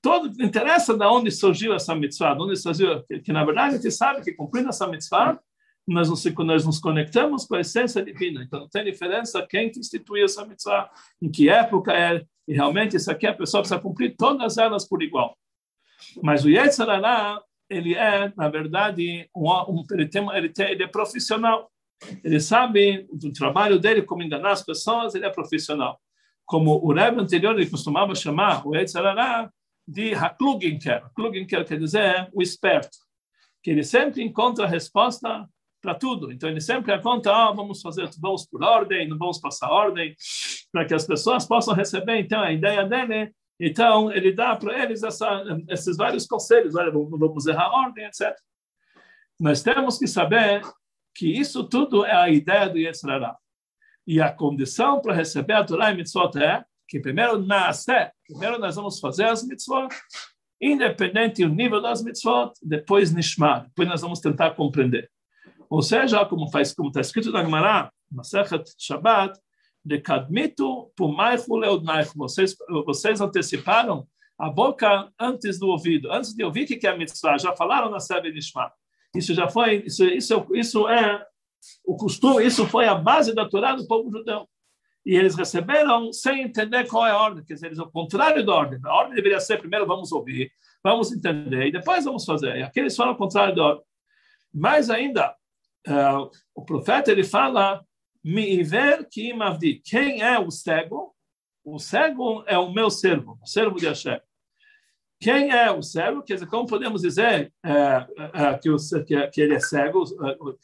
Todo, 0.00 0.42
interessa 0.42 0.96
de 0.96 1.04
onde 1.04 1.30
surgiu 1.30 1.74
essa 1.74 1.94
mitzvah, 1.94 2.32
de 2.32 2.42
onde 2.42 2.56
surgiu, 2.56 3.02
que, 3.02 3.20
que 3.20 3.32
na 3.32 3.44
verdade 3.44 3.74
a 3.74 3.78
gente 3.78 3.90
sabe 3.90 4.22
que 4.22 4.32
cumprindo 4.32 4.70
essa 4.70 4.86
mitzvah, 4.86 5.38
nós 5.86 6.08
nos, 6.08 6.24
nós 6.24 6.66
nos 6.66 6.78
conectamos 6.78 7.44
com 7.44 7.54
a 7.54 7.60
essência 7.60 8.04
divina. 8.04 8.42
Então 8.42 8.60
não 8.60 8.68
tem 8.68 8.84
diferença 8.84 9.46
quem 9.46 9.70
que 9.70 9.78
instituiu 9.78 10.24
essa 10.24 10.44
mitzvah, 10.44 10.90
em 11.22 11.30
que 11.30 11.48
época 11.48 11.92
é, 11.92 12.24
e 12.48 12.54
realmente 12.54 12.96
isso 12.96 13.10
aqui 13.10 13.26
a 13.26 13.34
pessoa 13.34 13.62
precisa 13.62 13.80
cumprir 13.80 14.16
todas 14.16 14.58
elas 14.58 14.86
por 14.86 15.02
igual. 15.02 15.36
Mas 16.22 16.44
o 16.44 16.50
Yetzirah, 16.50 17.40
ele 17.68 17.94
é, 17.94 18.32
na 18.36 18.48
verdade, 18.48 19.28
um, 19.34 19.48
um, 19.50 19.84
ele, 19.90 20.06
tem, 20.06 20.28
ele, 20.36 20.48
tem, 20.48 20.70
ele 20.70 20.82
é 20.82 20.86
profissional. 20.86 21.70
Ele 22.22 22.38
sabe 22.38 23.08
do 23.12 23.32
trabalho 23.32 23.78
dele, 23.78 24.02
como 24.02 24.22
enganar 24.22 24.52
as 24.52 24.62
pessoas, 24.62 25.14
ele 25.14 25.24
é 25.24 25.30
profissional. 25.30 25.98
Como 26.44 26.76
o 26.76 26.92
Rebbe 26.92 27.20
anterior, 27.20 27.54
ele 27.54 27.68
costumava 27.68 28.14
chamar 28.14 28.66
o 28.66 28.76
Yetzirah 28.76 29.50
de 29.86 30.14
Hakluginker. 30.14 31.04
Hakluginker 31.06 31.64
quer 31.64 31.78
dizer 31.78 32.28
o 32.32 32.42
esperto, 32.42 32.98
que 33.62 33.70
ele 33.70 33.82
sempre 33.82 34.22
encontra 34.22 34.64
a 34.64 34.68
resposta 34.68 35.48
para 35.86 35.94
tudo. 35.94 36.32
Então 36.32 36.48
ele 36.48 36.60
sempre 36.60 36.92
aponta, 36.92 37.32
ah, 37.32 37.52
vamos 37.52 37.80
fazer, 37.80 38.10
vamos 38.20 38.44
por 38.44 38.64
ordem, 38.64 39.08
não 39.08 39.16
vamos 39.16 39.38
passar 39.38 39.70
ordem, 39.70 40.16
para 40.72 40.84
que 40.84 40.94
as 40.94 41.06
pessoas 41.06 41.46
possam 41.46 41.74
receber. 41.74 42.18
Então 42.18 42.40
a 42.40 42.52
ideia 42.52 42.84
dele 42.84 43.32
então, 43.58 44.12
ele 44.12 44.32
dá 44.32 44.54
para 44.54 44.82
eles 44.82 45.02
essa, 45.02 45.42
esses 45.70 45.96
vários 45.96 46.26
conselhos, 46.26 46.74
olha, 46.74 46.90
vamos 46.90 47.46
errar 47.46 47.68
a 47.68 47.86
ordem, 47.86 48.04
etc. 48.04 48.36
Nós 49.40 49.62
temos 49.62 49.98
que 49.98 50.06
saber 50.06 50.60
que 51.14 51.26
isso 51.26 51.64
tudo 51.64 52.04
é 52.04 52.14
a 52.14 52.28
ideia 52.28 52.68
do 52.68 52.76
Yetzirah. 52.76 53.34
E 54.06 54.20
a 54.20 54.30
condição 54.30 55.00
para 55.00 55.14
receber 55.14 55.54
a 55.54 55.64
Torá 55.64 55.90
e 55.90 55.96
Mitzvot 55.96 56.36
é 56.38 56.64
que 56.86 57.00
primeiro 57.00 57.38
nasce, 57.38 58.10
primeiro 58.28 58.58
nós 58.58 58.76
vamos 58.76 59.00
fazer 59.00 59.24
as 59.24 59.42
Mitzvot, 59.42 59.88
independente 60.60 61.42
do 61.42 61.48
nível 61.48 61.80
das 61.80 62.02
Mitzvot, 62.02 62.52
depois 62.62 63.10
Nishma, 63.10 63.64
depois 63.68 63.88
nós 63.88 64.02
vamos 64.02 64.20
tentar 64.20 64.50
compreender. 64.50 65.10
Ou 65.68 65.82
seja, 65.82 66.24
como 66.24 66.50
faz, 66.50 66.74
como 66.74 66.88
está 66.88 67.00
escrito 67.00 67.30
na 67.30 67.44
Gemara, 67.44 67.90
Masechet 68.10 68.64
Shabbat, 68.78 69.38
de 69.86 70.00
Kadmito 70.00 70.90
Pumaichu 70.96 71.56
Leodnaichu. 71.56 72.12
Vocês, 72.16 72.56
vocês 72.84 73.20
anteciparam 73.20 74.06
a 74.36 74.50
boca 74.50 75.10
antes 75.18 75.58
do 75.58 75.68
ouvido, 75.68 76.12
antes 76.12 76.34
de 76.34 76.44
ouvir 76.44 76.64
o 76.64 76.66
que 76.66 76.86
é 76.86 76.90
a 76.90 76.96
mitzvah. 76.96 77.38
Já 77.38 77.54
falaram 77.54 77.88
na 77.88 78.00
Sebe 78.00 78.32
Nishma. 78.32 78.70
Isso 79.14 79.32
já 79.32 79.48
foi, 79.48 79.84
isso, 79.86 80.04
isso, 80.04 80.46
isso 80.52 80.88
é 80.88 81.24
o 81.84 81.96
costume, 81.96 82.44
isso 82.44 82.66
foi 82.66 82.86
a 82.86 82.94
base 82.94 83.34
da 83.34 83.48
Torá 83.48 83.74
do 83.74 83.86
povo 83.86 84.10
judeu. 84.10 84.46
E 85.06 85.14
eles 85.14 85.36
receberam 85.36 86.12
sem 86.12 86.42
entender 86.42 86.88
qual 86.88 87.06
é 87.06 87.12
a 87.12 87.16
ordem, 87.16 87.44
quer 87.44 87.54
dizer, 87.54 87.66
eles, 87.66 87.78
ao 87.78 87.90
contrário 87.90 88.44
da 88.44 88.52
ordem. 88.52 88.80
A 88.84 88.92
ordem 88.92 89.14
deveria 89.14 89.38
ser 89.38 89.58
primeiro 89.58 89.86
vamos 89.86 90.10
ouvir, 90.10 90.50
vamos 90.82 91.12
entender 91.12 91.68
e 91.68 91.72
depois 91.72 92.04
vamos 92.04 92.24
fazer. 92.24 92.56
E 92.56 92.62
aqueles 92.64 92.96
foram 92.96 93.10
ao 93.10 93.16
contrário 93.16 93.54
da 93.54 93.62
ordem. 93.62 93.84
Mais 94.52 94.90
ainda, 94.90 95.34
uh, 95.88 96.30
o 96.54 96.64
profeta 96.64 97.10
ele 97.10 97.24
fala. 97.24 97.84
Quem 99.84 100.20
é 100.20 100.38
o 100.38 100.50
cego? 100.50 101.14
O 101.64 101.78
cego 101.78 102.42
é 102.46 102.58
o 102.58 102.72
meu 102.72 102.90
servo, 102.90 103.38
o 103.40 103.46
servo 103.46 103.76
de 103.76 103.86
Hashem. 103.86 104.20
Quem 105.20 105.50
é 105.50 105.70
o 105.70 105.82
cego? 105.82 106.22
Quer 106.22 106.34
dizer, 106.34 106.46
como 106.46 106.66
podemos 106.66 107.02
dizer 107.02 107.52
é, 107.64 108.06
é, 108.34 108.58
que, 108.58 108.68
o, 108.68 108.76
que, 109.04 109.26
que, 109.28 109.40
ele 109.40 109.54
é 109.54 109.60
cego? 109.60 110.04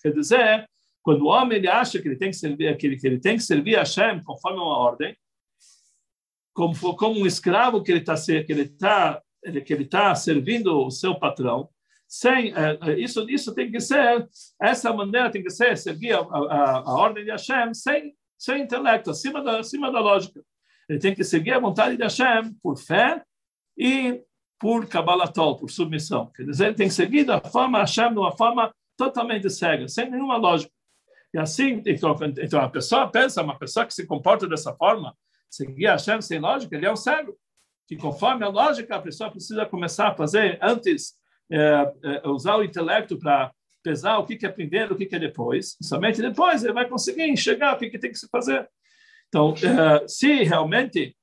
Quer 0.00 0.12
dizer, 0.12 0.68
quando 1.02 1.22
o 1.22 1.28
homem 1.28 1.58
ele 1.58 1.68
acha 1.68 2.00
que 2.00 2.08
ele 2.08 2.16
tem 2.16 2.30
que 2.30 2.36
servir, 2.36 2.76
que 2.76 2.86
ele, 2.86 2.96
que 2.96 3.06
ele 3.06 3.20
tem 3.20 3.36
que 3.36 3.42
servir 3.42 3.76
a 3.76 3.80
Hashem 3.80 4.22
conforme 4.22 4.58
uma 4.58 4.76
ordem, 4.78 5.16
como, 6.52 6.74
como 6.96 7.18
um 7.18 7.26
escravo 7.26 7.82
que 7.82 7.90
ele 7.90 8.00
está 8.00 8.14
que 8.14 8.52
ele 8.52 8.62
está 8.62 9.22
que 9.64 9.72
ele 9.72 9.84
está 9.84 10.14
servindo 10.14 10.86
o 10.86 10.90
seu 10.90 11.18
patrão, 11.18 11.68
sem 12.12 12.52
uh, 12.52 12.90
isso 12.98 13.24
isso 13.30 13.54
tem 13.54 13.70
que 13.70 13.80
ser 13.80 14.28
essa 14.60 14.92
maneira 14.92 15.30
tem 15.30 15.42
que 15.42 15.48
ser 15.48 15.78
seguir 15.78 16.12
a, 16.12 16.18
a, 16.18 16.78
a 16.80 16.94
ordem 16.94 17.24
de 17.24 17.30
Hashem 17.30 17.72
sem 17.72 18.14
sem 18.38 18.60
intelecto 18.60 19.10
acima 19.10 19.42
da 19.42 19.60
acima 19.60 19.90
da 19.90 19.98
lógica. 19.98 20.44
Ele 20.90 20.98
tem 20.98 21.14
que 21.14 21.24
seguir 21.24 21.52
a 21.52 21.58
vontade 21.58 21.96
de 21.96 22.02
Hashem 22.02 22.52
por 22.62 22.76
fé 22.76 23.24
e 23.78 24.22
por 24.60 24.86
kabbalatol 24.86 25.56
por 25.56 25.70
submissão. 25.70 26.30
Quer 26.36 26.44
dizer 26.44 26.66
ele 26.66 26.74
tem 26.74 26.88
que 26.88 26.92
seguir 26.92 27.24
da 27.24 27.40
forma 27.40 27.78
Hashem 27.78 28.12
de 28.12 28.18
uma 28.18 28.36
forma 28.36 28.70
totalmente 28.94 29.48
cega 29.48 29.88
sem 29.88 30.10
nenhuma 30.10 30.36
lógica. 30.36 30.70
E 31.32 31.38
assim 31.38 31.82
então, 31.86 32.14
então 32.42 32.60
a 32.60 32.68
pessoa 32.68 33.10
pensa 33.10 33.42
uma 33.42 33.58
pessoa 33.58 33.86
que 33.86 33.94
se 33.94 34.06
comporta 34.06 34.46
dessa 34.46 34.74
forma 34.74 35.16
seguir 35.48 35.86
Hashem 35.86 36.20
sem 36.20 36.38
lógica 36.38 36.76
ele 36.76 36.84
é 36.84 36.92
um 36.92 36.96
cego 36.96 37.34
que 37.88 37.96
conforme 37.96 38.44
a 38.44 38.48
lógica 38.48 38.96
a 38.96 39.00
pessoa 39.00 39.30
precisa 39.30 39.64
começar 39.64 40.08
a 40.08 40.14
fazer 40.14 40.58
antes 40.60 41.21
é, 41.52 41.92
é, 42.04 42.28
usar 42.28 42.56
o 42.56 42.64
intelecto 42.64 43.18
para 43.18 43.52
pesar 43.82 44.18
o 44.18 44.24
que, 44.24 44.36
que 44.36 44.46
é 44.46 44.48
primeiro, 44.48 44.94
o 44.94 44.96
que, 44.96 45.04
que 45.04 45.16
é 45.16 45.18
depois. 45.18 45.76
Somente 45.82 46.22
depois 46.22 46.64
ele 46.64 46.72
vai 46.72 46.88
conseguir 46.88 47.28
enxergar 47.28 47.74
o 47.74 47.78
que, 47.78 47.90
que 47.90 47.98
tem 47.98 48.10
que 48.10 48.18
se 48.18 48.28
fazer. 48.28 48.66
Então, 49.28 49.54
é, 49.54 50.08
se 50.08 50.42
realmente 50.44 51.14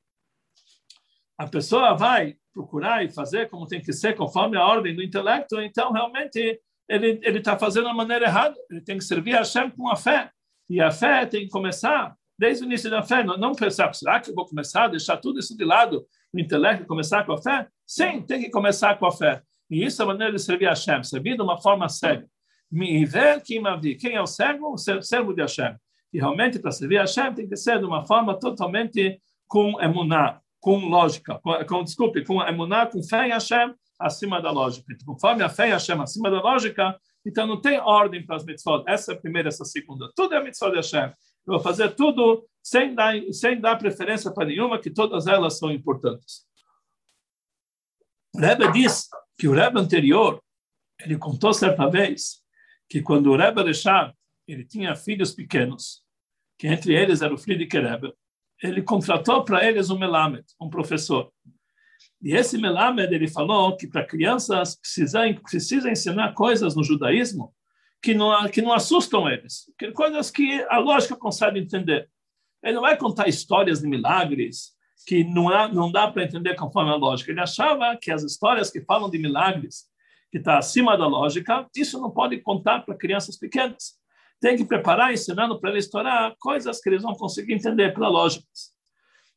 a 1.37 1.47
pessoa 1.47 1.95
vai 1.95 2.35
procurar 2.53 3.03
e 3.03 3.09
fazer 3.09 3.49
como 3.49 3.65
tem 3.65 3.81
que 3.81 3.91
ser, 3.91 4.15
conforme 4.15 4.57
a 4.57 4.65
ordem 4.65 4.95
do 4.95 5.01
intelecto, 5.01 5.59
então 5.61 5.91
realmente 5.91 6.61
ele 6.87 7.37
está 7.37 7.57
fazendo 7.57 7.87
a 7.87 7.93
maneira 7.93 8.25
errada. 8.25 8.55
Ele 8.69 8.81
tem 8.81 8.97
que 8.97 9.03
servir 9.03 9.35
a 9.35 9.39
Hashem 9.39 9.71
com 9.71 9.87
a 9.89 9.95
fé. 9.95 10.31
E 10.69 10.81
a 10.81 10.91
fé 10.91 11.25
tem 11.25 11.45
que 11.45 11.49
começar 11.49 12.15
desde 12.37 12.63
o 12.63 12.65
início 12.65 12.89
da 12.89 13.01
fé. 13.01 13.23
Não, 13.23 13.37
não 13.37 13.53
pensar, 13.53 13.93
será 13.93 14.19
que 14.19 14.29
eu 14.29 14.35
vou 14.35 14.45
começar 14.45 14.85
a 14.85 14.87
deixar 14.89 15.17
tudo 15.17 15.39
isso 15.39 15.55
de 15.55 15.63
lado, 15.63 16.05
o 16.33 16.39
intelecto, 16.39 16.85
começar 16.85 17.25
com 17.25 17.33
a 17.33 17.41
fé? 17.41 17.67
Sim, 17.85 18.21
tem 18.21 18.41
que 18.41 18.49
começar 18.49 18.97
com 18.97 19.05
a 19.05 19.11
fé. 19.11 19.41
E 19.69 19.85
isso 19.85 20.01
é 20.01 20.05
a 20.05 20.07
maneira 20.07 20.33
de 20.33 20.39
servir 20.39 20.65
a 20.65 20.71
Hashem, 20.71 21.03
servir 21.03 21.35
de 21.35 21.41
uma 21.41 21.61
forma 21.61 21.87
cega. 21.87 22.27
Quem 23.99 24.15
é 24.15 24.21
o 24.21 24.27
cego? 24.27 24.73
O 24.73 24.77
servo 24.77 25.33
de 25.33 25.41
Hashem. 25.41 25.75
E 26.11 26.19
realmente, 26.19 26.59
para 26.59 26.71
servir 26.71 26.97
a 26.97 27.01
Hashem, 27.01 27.33
tem 27.33 27.47
que 27.47 27.55
ser 27.55 27.79
de 27.79 27.85
uma 27.85 28.05
forma 28.05 28.37
totalmente 28.39 29.21
com 29.47 29.79
emuná, 29.81 30.39
com 30.59 30.77
lógica, 30.87 31.39
com, 31.43 31.53
com 31.65 31.83
desculpe, 31.83 32.23
com 32.23 32.41
emuná, 32.41 32.85
com 32.85 33.01
fé 33.03 33.27
em 33.27 33.31
Hashem, 33.31 33.73
acima 33.99 34.41
da 34.41 34.51
lógica. 34.51 34.93
Então, 34.93 35.13
conforme 35.13 35.43
a 35.43 35.49
fé 35.49 35.67
em 35.67 35.71
Hashem 35.71 35.99
acima 36.01 36.31
da 36.31 36.41
lógica, 36.41 36.99
então 37.25 37.45
não 37.45 37.59
tem 37.59 37.79
ordem 37.79 38.25
para 38.25 38.37
as 38.37 38.45
mitzvot. 38.45 38.83
Essa 38.87 39.11
é 39.11 39.15
a 39.15 39.19
primeira, 39.19 39.49
essa 39.49 39.63
é 39.63 39.65
a 39.65 39.67
segunda. 39.67 40.11
Tudo 40.15 40.33
é 40.35 40.43
mitzvot 40.43 40.71
de 40.71 40.77
Hashem. 40.77 41.13
Eu 41.47 41.53
vou 41.53 41.59
fazer 41.59 41.95
tudo 41.95 42.45
sem 42.61 42.93
dar, 42.93 43.13
sem 43.31 43.59
dar 43.59 43.77
preferência 43.77 44.31
para 44.31 44.45
nenhuma, 44.45 44.79
que 44.79 44.89
todas 44.89 45.27
elas 45.27 45.57
são 45.57 45.71
importantes. 45.71 46.47
Rebbe 48.35 48.71
diz 48.71 49.09
que 49.39 49.47
o 49.47 49.53
Rebbe 49.53 49.79
anterior, 49.79 50.43
ele 50.99 51.17
contou 51.17 51.53
certa 51.53 51.89
vez 51.89 52.41
que 52.89 53.01
quando 53.01 53.31
o 53.31 53.37
Rebbe 53.37 53.63
Rechab, 53.63 54.13
ele 54.45 54.65
tinha 54.65 54.93
filhos 54.97 55.31
pequenos, 55.31 56.03
que 56.57 56.67
entre 56.67 56.93
eles 56.93 57.21
era 57.21 57.33
o 57.33 57.37
Friedrich 57.37 57.79
Rebbe, 57.79 58.13
ele 58.61 58.81
contratou 58.81 59.45
para 59.45 59.65
eles 59.65 59.89
um 59.89 59.97
Melamed, 59.97 60.43
um 60.59 60.69
professor. 60.69 61.31
E 62.21 62.35
esse 62.35 62.57
Melamed, 62.57 63.15
ele 63.15 63.29
falou 63.29 63.77
que 63.77 63.87
para 63.87 64.05
crianças 64.05 64.75
precisa, 64.75 65.21
precisa 65.41 65.89
ensinar 65.89 66.33
coisas 66.33 66.75
no 66.75 66.83
judaísmo 66.83 67.55
que 68.01 68.13
não, 68.13 68.45
que 68.49 68.61
não 68.61 68.73
assustam 68.73 69.29
eles, 69.29 69.71
coisas 69.95 70.29
que 70.29 70.61
a 70.69 70.79
lógica 70.79 71.15
consegue 71.15 71.59
entender. 71.59 72.09
Ele 72.61 72.73
não 72.73 72.81
vai 72.81 72.97
contar 72.97 73.29
histórias 73.29 73.79
de 73.79 73.87
milagres, 73.87 74.73
que 75.05 75.23
não, 75.23 75.49
não 75.69 75.91
dá 75.91 76.09
para 76.09 76.23
entender 76.23 76.55
conforme 76.55 76.91
a 76.91 76.95
lógica. 76.95 77.31
Ele 77.31 77.39
achava 77.39 77.97
que 77.97 78.11
as 78.11 78.23
histórias 78.23 78.69
que 78.69 78.81
falam 78.81 79.09
de 79.09 79.17
milagres, 79.17 79.85
que 80.31 80.37
está 80.37 80.57
acima 80.57 80.97
da 80.97 81.07
lógica, 81.07 81.67
isso 81.75 81.99
não 81.99 82.11
pode 82.11 82.39
contar 82.41 82.81
para 82.81 82.95
crianças 82.95 83.37
pequenas. 83.37 83.97
Tem 84.39 84.55
que 84.55 84.65
preparar, 84.65 85.11
ensinando 85.13 85.59
para 85.59 85.71
eles 85.71 85.85
estourar 85.85 86.33
coisas 86.39 86.79
que 86.79 86.89
eles 86.89 87.01
vão 87.01 87.13
conseguir 87.13 87.53
entender 87.53 87.93
pela 87.93 88.07
lógica. 88.07 88.45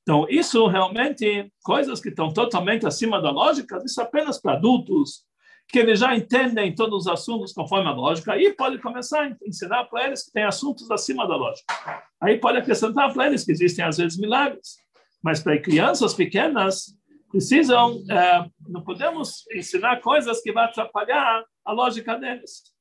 Então, 0.02 0.26
isso 0.28 0.66
realmente, 0.66 1.50
coisas 1.62 2.00
que 2.00 2.08
estão 2.08 2.32
totalmente 2.32 2.86
acima 2.86 3.20
da 3.20 3.30
lógica, 3.30 3.80
isso 3.84 4.00
é 4.00 4.04
apenas 4.04 4.40
para 4.40 4.54
adultos, 4.54 5.24
que 5.68 5.78
eles 5.78 6.00
já 6.00 6.14
entendem 6.14 6.74
todos 6.74 7.06
os 7.06 7.08
assuntos 7.08 7.52
conforme 7.52 7.88
a 7.88 7.92
lógica, 7.92 8.32
aí 8.32 8.52
pode 8.52 8.78
começar 8.78 9.22
a 9.22 9.36
ensinar 9.46 9.84
para 9.84 10.06
eles 10.06 10.24
que 10.24 10.32
tem 10.32 10.44
assuntos 10.44 10.90
acima 10.90 11.26
da 11.26 11.36
lógica. 11.36 11.72
Aí 12.20 12.38
pode 12.38 12.58
acrescentar 12.58 13.12
para 13.12 13.26
eles 13.26 13.44
que 13.44 13.52
existem, 13.52 13.84
às 13.84 13.96
vezes, 13.96 14.18
milagres. 14.18 14.81
Mas 15.22 15.40
para 15.40 15.60
crianças 15.60 16.14
pequenas, 16.14 16.96
precisam, 17.30 18.02
é, 18.10 18.50
não 18.68 18.82
podemos 18.82 19.44
ensinar 19.54 20.00
coisas 20.00 20.42
que 20.42 20.52
vão 20.52 20.64
atrapalhar 20.64 21.44
a 21.64 21.72
lógica 21.72 22.16
deles. 22.16 22.72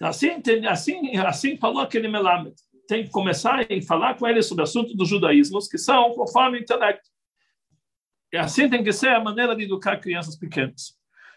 Assim, 0.00 0.42
assim, 0.68 1.16
assim 1.16 1.56
falou 1.56 1.80
aquele 1.80 2.08
Melamed. 2.08 2.54
Tem 2.86 3.04
que 3.04 3.10
começar 3.10 3.60
a 3.60 3.82
falar 3.86 4.14
com 4.14 4.28
eles 4.28 4.46
sobre 4.46 4.62
assuntos 4.62 4.94
dos 4.94 5.08
judaísmos 5.08 5.68
que 5.68 5.78
são 5.78 6.12
conforme 6.14 6.58
o 6.58 6.60
intelecto. 6.60 7.08
E 8.32 8.36
assim 8.36 8.68
tem 8.68 8.84
que 8.84 8.92
ser 8.92 9.08
a 9.08 9.20
maneira 9.20 9.56
de 9.56 9.64
educar 9.64 9.96
crianças 9.96 10.36
pequenas. 10.36 10.94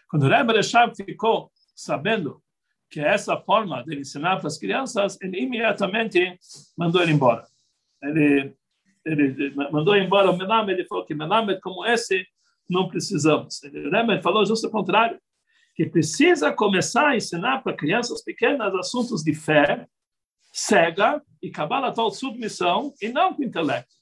Quando 0.08 0.24
o 0.24 0.28
Rebbe 0.28 0.52
Reshab 0.52 0.94
ficou 0.94 1.50
sabendo 1.74 2.42
que 2.90 3.00
é 3.00 3.14
essa 3.14 3.36
forma 3.38 3.82
de 3.84 3.98
ensinar 3.98 4.36
para 4.38 4.48
as 4.48 4.58
crianças, 4.58 5.16
ele 5.22 5.40
imediatamente 5.40 6.38
mandou 6.76 7.00
ele 7.00 7.12
embora. 7.12 7.46
Ele, 8.02 8.52
ele 9.04 9.54
mandou 9.70 9.96
embora 9.96 10.30
o 10.30 10.36
Melamed, 10.36 10.72
ele 10.72 10.88
falou 10.88 11.04
que 11.04 11.14
Melamed 11.14 11.60
como 11.60 11.84
esse 11.86 12.26
não 12.68 12.88
precisamos. 12.88 13.62
Ele, 13.62 13.88
o 13.88 14.22
falou 14.22 14.44
justo 14.46 14.68
o 14.68 14.70
contrário, 14.70 15.18
que 15.74 15.86
precisa 15.86 16.52
começar 16.52 17.08
a 17.08 17.16
ensinar 17.16 17.62
para 17.62 17.76
crianças 17.76 18.22
pequenas 18.22 18.74
assuntos 18.74 19.22
de 19.22 19.34
fé, 19.34 19.86
cega 20.52 21.22
e 21.42 21.50
cabala 21.50 21.92
tal 21.92 22.10
submissão 22.10 22.92
e 23.00 23.08
não 23.08 23.34
com 23.34 23.42
intelecto. 23.42 23.94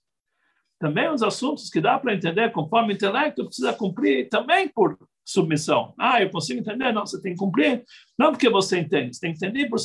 Também 0.78 1.10
os 1.10 1.22
assuntos 1.22 1.70
que 1.70 1.80
dá 1.80 1.98
para 1.98 2.14
entender 2.14 2.52
conforme 2.52 2.94
intelecto 2.94 3.44
precisa 3.44 3.72
cumprir 3.72 4.28
também 4.28 4.68
por 4.68 4.96
submissão. 5.24 5.94
Ah, 5.98 6.22
eu 6.22 6.30
consigo 6.30 6.60
entender? 6.60 6.92
Não, 6.92 7.04
você 7.04 7.20
tem 7.20 7.32
que 7.32 7.38
cumprir. 7.38 7.84
Não 8.18 8.30
porque 8.30 8.48
você 8.48 8.78
entende, 8.78 9.14
você 9.14 9.20
tem 9.20 9.34
que 9.34 9.44
entender 9.44 9.68
por, 9.68 9.78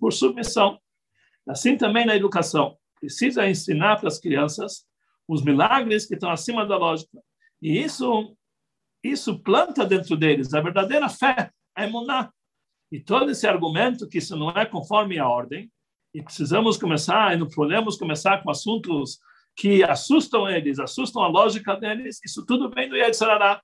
por 0.00 0.12
submissão. 0.12 0.78
Assim 1.46 1.76
também 1.76 2.04
na 2.04 2.16
educação. 2.16 2.76
Precisa 3.00 3.48
ensinar 3.48 3.96
para 3.96 4.08
as 4.08 4.18
crianças 4.18 4.86
os 5.26 5.42
milagres 5.42 6.06
que 6.06 6.14
estão 6.14 6.30
acima 6.30 6.66
da 6.66 6.76
lógica. 6.76 7.18
E 7.60 7.78
isso, 7.78 8.36
isso 9.02 9.38
planta 9.40 9.84
dentro 9.84 10.16
deles 10.16 10.54
a 10.54 10.60
verdadeira 10.60 11.08
fé, 11.08 11.50
a 11.74 11.84
emuná. 11.84 12.30
E 12.90 12.98
todo 12.98 13.30
esse 13.30 13.46
argumento 13.46 14.08
que 14.08 14.18
isso 14.18 14.36
não 14.36 14.50
é 14.50 14.64
conforme 14.64 15.18
a 15.18 15.28
ordem, 15.28 15.70
e 16.14 16.22
precisamos 16.22 16.78
começar, 16.78 17.34
e 17.34 17.38
não 17.38 17.46
podemos 17.46 17.98
começar 17.98 18.42
com 18.42 18.50
assuntos 18.50 19.18
que 19.54 19.84
assustam 19.84 20.48
eles, 20.48 20.78
assustam 20.78 21.22
a 21.22 21.28
lógica 21.28 21.76
deles, 21.76 22.18
isso 22.24 22.46
tudo 22.46 22.70
vem 22.70 22.88
do 22.88 22.96
Yetzirará 22.96 23.60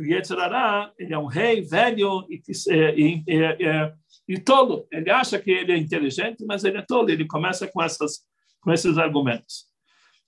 o 0.00 0.04
Yetzirará, 0.04 0.92
ele 0.98 1.14
é 1.14 1.18
um 1.18 1.26
rei 1.26 1.62
velho 1.62 2.26
e, 2.28 2.42
e, 2.68 3.24
e, 3.28 3.92
e, 4.28 4.40
tolo. 4.40 4.86
Ele 4.90 5.10
acha 5.10 5.38
que 5.38 5.50
ele 5.50 5.72
é 5.72 5.76
inteligente, 5.76 6.44
mas 6.44 6.64
ele 6.64 6.78
é 6.78 6.82
tolo. 6.82 7.10
Ele 7.10 7.26
começa 7.26 7.66
com, 7.68 7.82
essas, 7.82 8.24
com 8.64 8.72
esses 8.72 8.96
argumentos. 8.96 9.66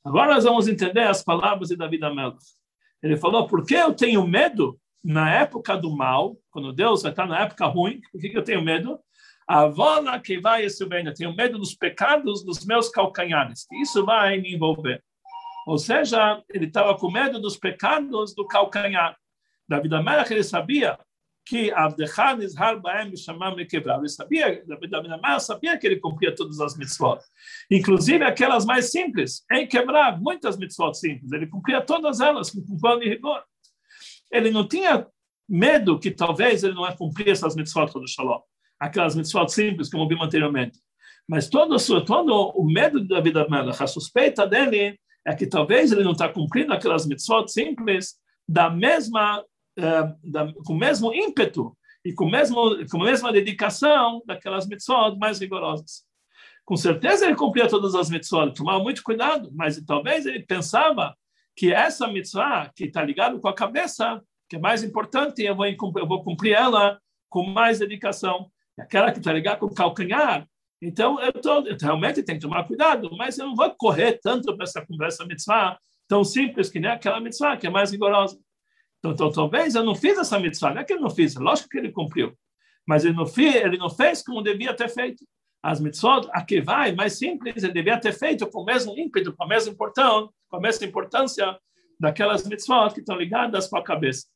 Agora 0.04 0.34
nós 0.34 0.44
vamos 0.44 0.68
entender 0.68 1.02
as 1.02 1.24
palavras 1.24 1.68
de 1.68 1.76
David 1.76 2.04
Amelch. 2.04 2.38
Ele 3.02 3.16
falou, 3.16 3.46
por 3.46 3.64
que 3.64 3.74
eu 3.74 3.94
tenho 3.94 4.26
medo 4.26 4.78
na 5.02 5.32
época 5.32 5.76
do 5.76 5.96
mal, 5.96 6.36
quando 6.50 6.72
Deus 6.72 7.02
vai 7.02 7.12
estar 7.12 7.26
na 7.26 7.40
época 7.40 7.66
ruim, 7.66 8.00
por 8.12 8.20
que 8.20 8.36
eu 8.36 8.44
tenho 8.44 8.62
medo? 8.62 9.00
A 9.48 9.66
vola 9.66 10.20
que 10.20 10.38
vai 10.38 10.64
esse 10.64 10.84
bem, 10.84 11.06
eu 11.06 11.14
tenho 11.14 11.34
medo 11.34 11.58
dos 11.58 11.74
pecados 11.74 12.44
dos 12.44 12.64
meus 12.64 12.88
calcanhares, 12.88 13.66
que 13.66 13.76
isso 13.76 14.04
vai 14.04 14.38
me 14.38 14.54
envolver. 14.54 15.02
Ou 15.66 15.78
seja, 15.78 16.42
ele 16.52 16.66
estava 16.66 16.96
com 16.96 17.10
medo 17.10 17.40
dos 17.40 17.56
pecados 17.56 18.34
do 18.34 18.46
calcanhar. 18.46 19.16
David 19.68 19.94
Amelech, 19.94 20.32
ele 20.32 20.44
sabia 20.44 20.98
que 21.46 21.70
Abdechan 21.70 22.42
Izhar 22.42 22.80
Baem 22.80 23.16
Shamam 23.16 23.54
Mekevrav. 23.54 24.00
Ele 24.00 24.08
sabia, 24.08 24.64
David 24.66 24.94
Amelech 24.96 25.44
sabia 25.44 25.78
que 25.78 25.86
ele 25.86 26.00
cumpria 26.00 26.34
todas 26.34 26.60
as 26.60 26.76
mitzvot. 26.76 27.20
Inclusive 27.70 28.24
aquelas 28.24 28.64
mais 28.64 28.90
simples. 28.90 29.44
Em 29.50 29.66
quebrar 29.66 30.20
muitas 30.20 30.58
mitzvot 30.58 30.92
simples. 30.94 31.30
Ele 31.30 31.46
cumpria 31.46 31.80
todas 31.80 32.20
elas 32.20 32.50
com 32.50 32.76
plano 32.78 33.04
e 33.04 33.08
rigor. 33.08 33.44
Ele 34.32 34.50
não 34.50 34.66
tinha 34.66 35.06
medo 35.48 36.00
que 36.00 36.10
talvez 36.10 36.64
ele 36.64 36.74
não 36.74 36.84
ia 36.84 36.96
cumprir 36.96 37.28
essas 37.28 37.54
mitzvot 37.54 37.92
do 37.92 38.08
Shalom. 38.08 38.40
Aquelas 38.80 39.14
mitzvot 39.14 39.48
simples, 39.48 39.88
como 39.88 40.08
vimos 40.08 40.26
anteriormente. 40.26 40.80
Mas 41.28 41.48
todo, 41.48 41.76
todo 42.04 42.52
o 42.56 42.64
medo 42.64 43.00
de 43.00 43.08
David 43.08 43.38
Amelech, 43.38 43.80
a 43.80 43.86
suspeita 43.86 44.46
dele 44.46 44.98
é 45.24 45.34
que 45.34 45.46
talvez 45.46 45.92
ele 45.92 46.02
não 46.02 46.12
está 46.12 46.28
cumprindo 46.28 46.72
aquelas 46.72 47.06
mitzvot 47.06 47.46
simples 47.48 48.16
da 48.48 48.68
mesma 48.68 49.44
da, 49.76 50.52
com 50.64 50.72
o 50.72 50.78
mesmo 50.78 51.12
ímpeto 51.12 51.76
e 52.04 52.12
com, 52.12 52.28
mesmo, 52.28 52.56
com 52.90 53.02
a 53.02 53.04
mesma 53.04 53.32
dedicação 53.32 54.22
daquelas 54.26 54.66
mitzvot 54.66 55.16
mais 55.18 55.38
rigorosas. 55.38 56.04
Com 56.64 56.76
certeza 56.76 57.26
ele 57.26 57.36
cumpria 57.36 57.68
todas 57.68 57.94
as 57.94 58.10
mitzvot, 58.10 58.52
tomava 58.52 58.82
muito 58.82 59.02
cuidado, 59.02 59.50
mas 59.54 59.80
talvez 59.84 60.26
ele 60.26 60.40
pensava 60.40 61.16
que 61.56 61.72
essa 61.72 62.06
mitzvah, 62.08 62.70
que 62.74 62.84
está 62.84 63.02
ligado 63.02 63.40
com 63.40 63.48
a 63.48 63.54
cabeça, 63.54 64.22
que 64.48 64.56
é 64.56 64.58
mais 64.58 64.82
importante, 64.82 65.42
eu 65.42 65.54
vou, 65.54 65.66
eu 65.66 66.06
vou 66.06 66.22
cumprir 66.22 66.52
ela 66.52 67.00
com 67.28 67.44
mais 67.44 67.78
dedicação. 67.78 68.50
Aquela 68.78 69.10
que 69.10 69.18
está 69.18 69.32
ligada 69.32 69.58
com 69.58 69.66
o 69.66 69.74
calcanhar, 69.74 70.46
então 70.82 71.20
eu, 71.20 71.32
tô, 71.32 71.66
eu 71.66 71.76
realmente 71.80 72.22
tenho 72.22 72.38
que 72.38 72.46
tomar 72.46 72.64
cuidado, 72.64 73.10
mas 73.16 73.38
eu 73.38 73.46
não 73.46 73.54
vou 73.54 73.70
correr 73.76 74.20
tanto 74.22 74.54
para 74.54 74.64
essa 74.64 74.84
conversa 74.84 75.24
mitzvah 75.24 75.78
tão 76.06 76.22
simples 76.22 76.68
que 76.68 76.78
nem 76.78 76.90
aquela 76.90 77.20
mitzvah, 77.20 77.56
que 77.56 77.66
é 77.66 77.70
mais 77.70 77.90
rigorosa. 77.90 78.38
Então, 79.12 79.28
então, 79.28 79.32
talvez 79.32 79.74
eu 79.74 79.84
não 79.84 79.94
fiz 79.94 80.18
essa 80.18 80.38
mitzvah, 80.38 80.74
não 80.74 80.80
é 80.80 80.84
que 80.84 80.92
ele 80.92 81.02
não 81.02 81.10
fiz, 81.10 81.34
lógico 81.36 81.68
que 81.68 81.78
ele 81.78 81.92
cumpriu, 81.92 82.32
mas 82.86 83.04
ele 83.04 83.14
não 83.14 83.26
fez, 83.26 83.56
ele 83.56 83.76
não 83.76 83.90
fez 83.90 84.22
como 84.22 84.42
devia 84.42 84.74
ter 84.74 84.88
feito. 84.88 85.24
As 85.62 85.80
mitzvot, 85.80 86.28
a 86.32 86.44
que 86.44 86.60
vai, 86.60 86.94
mais 86.94 87.18
simples, 87.18 87.62
ele 87.62 87.72
devia 87.72 87.98
ter 87.98 88.12
feito 88.12 88.46
com 88.46 88.60
o 88.60 88.64
mesmo 88.64 88.96
ímpeto, 88.96 89.34
com 89.34 89.44
a 89.44 89.48
mesma 89.48 89.72
importância, 89.72 90.28
com 90.48 90.56
a 90.56 90.60
mesma 90.60 90.86
importância 90.86 91.58
daquelas 91.98 92.46
mitzvot 92.46 92.94
que 92.94 93.00
estão 93.00 93.16
ligadas 93.16 93.66
com 93.68 93.76
a 93.76 93.82
cabeça. 93.82 94.26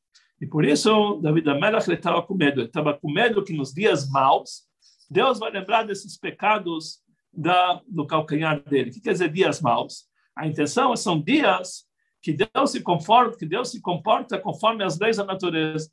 E 0.41 0.47
por 0.47 0.65
isso, 0.65 1.21
David 1.23 1.49
Amelach 1.51 1.89
estava 1.93 2.23
com 2.23 2.35
medo. 2.35 2.61
Ele 2.61 2.69
estava 2.69 2.95
com 2.95 3.13
medo 3.13 3.45
que 3.45 3.53
nos 3.53 3.73
dias 3.73 4.09
maus, 4.09 4.65
Deus 5.11 5.39
vai 5.39 5.51
lembrar 5.51 5.83
desses 5.83 6.17
pecados 6.17 7.01
da, 7.33 7.81
do 7.87 8.07
calcanhar 8.07 8.63
dele. 8.63 8.91
O 8.91 8.93
que 8.93 9.01
quer 9.01 9.13
dizer 9.13 9.31
dias 9.31 9.61
maus? 9.61 10.09
A 10.37 10.47
intenção 10.47 10.97
são 10.97 11.21
dias 11.21 11.85
que 12.23 12.33
Deus 12.33 12.73
se 12.73 12.83
comporta, 12.83 13.37
que 13.39 13.47
Deus 13.47 13.71
se 13.71 13.81
comporta 13.81 14.39
conforme 14.39 14.85
as 14.85 14.99
leis 14.99 15.17
da 15.17 15.25
natureza. 15.25 15.91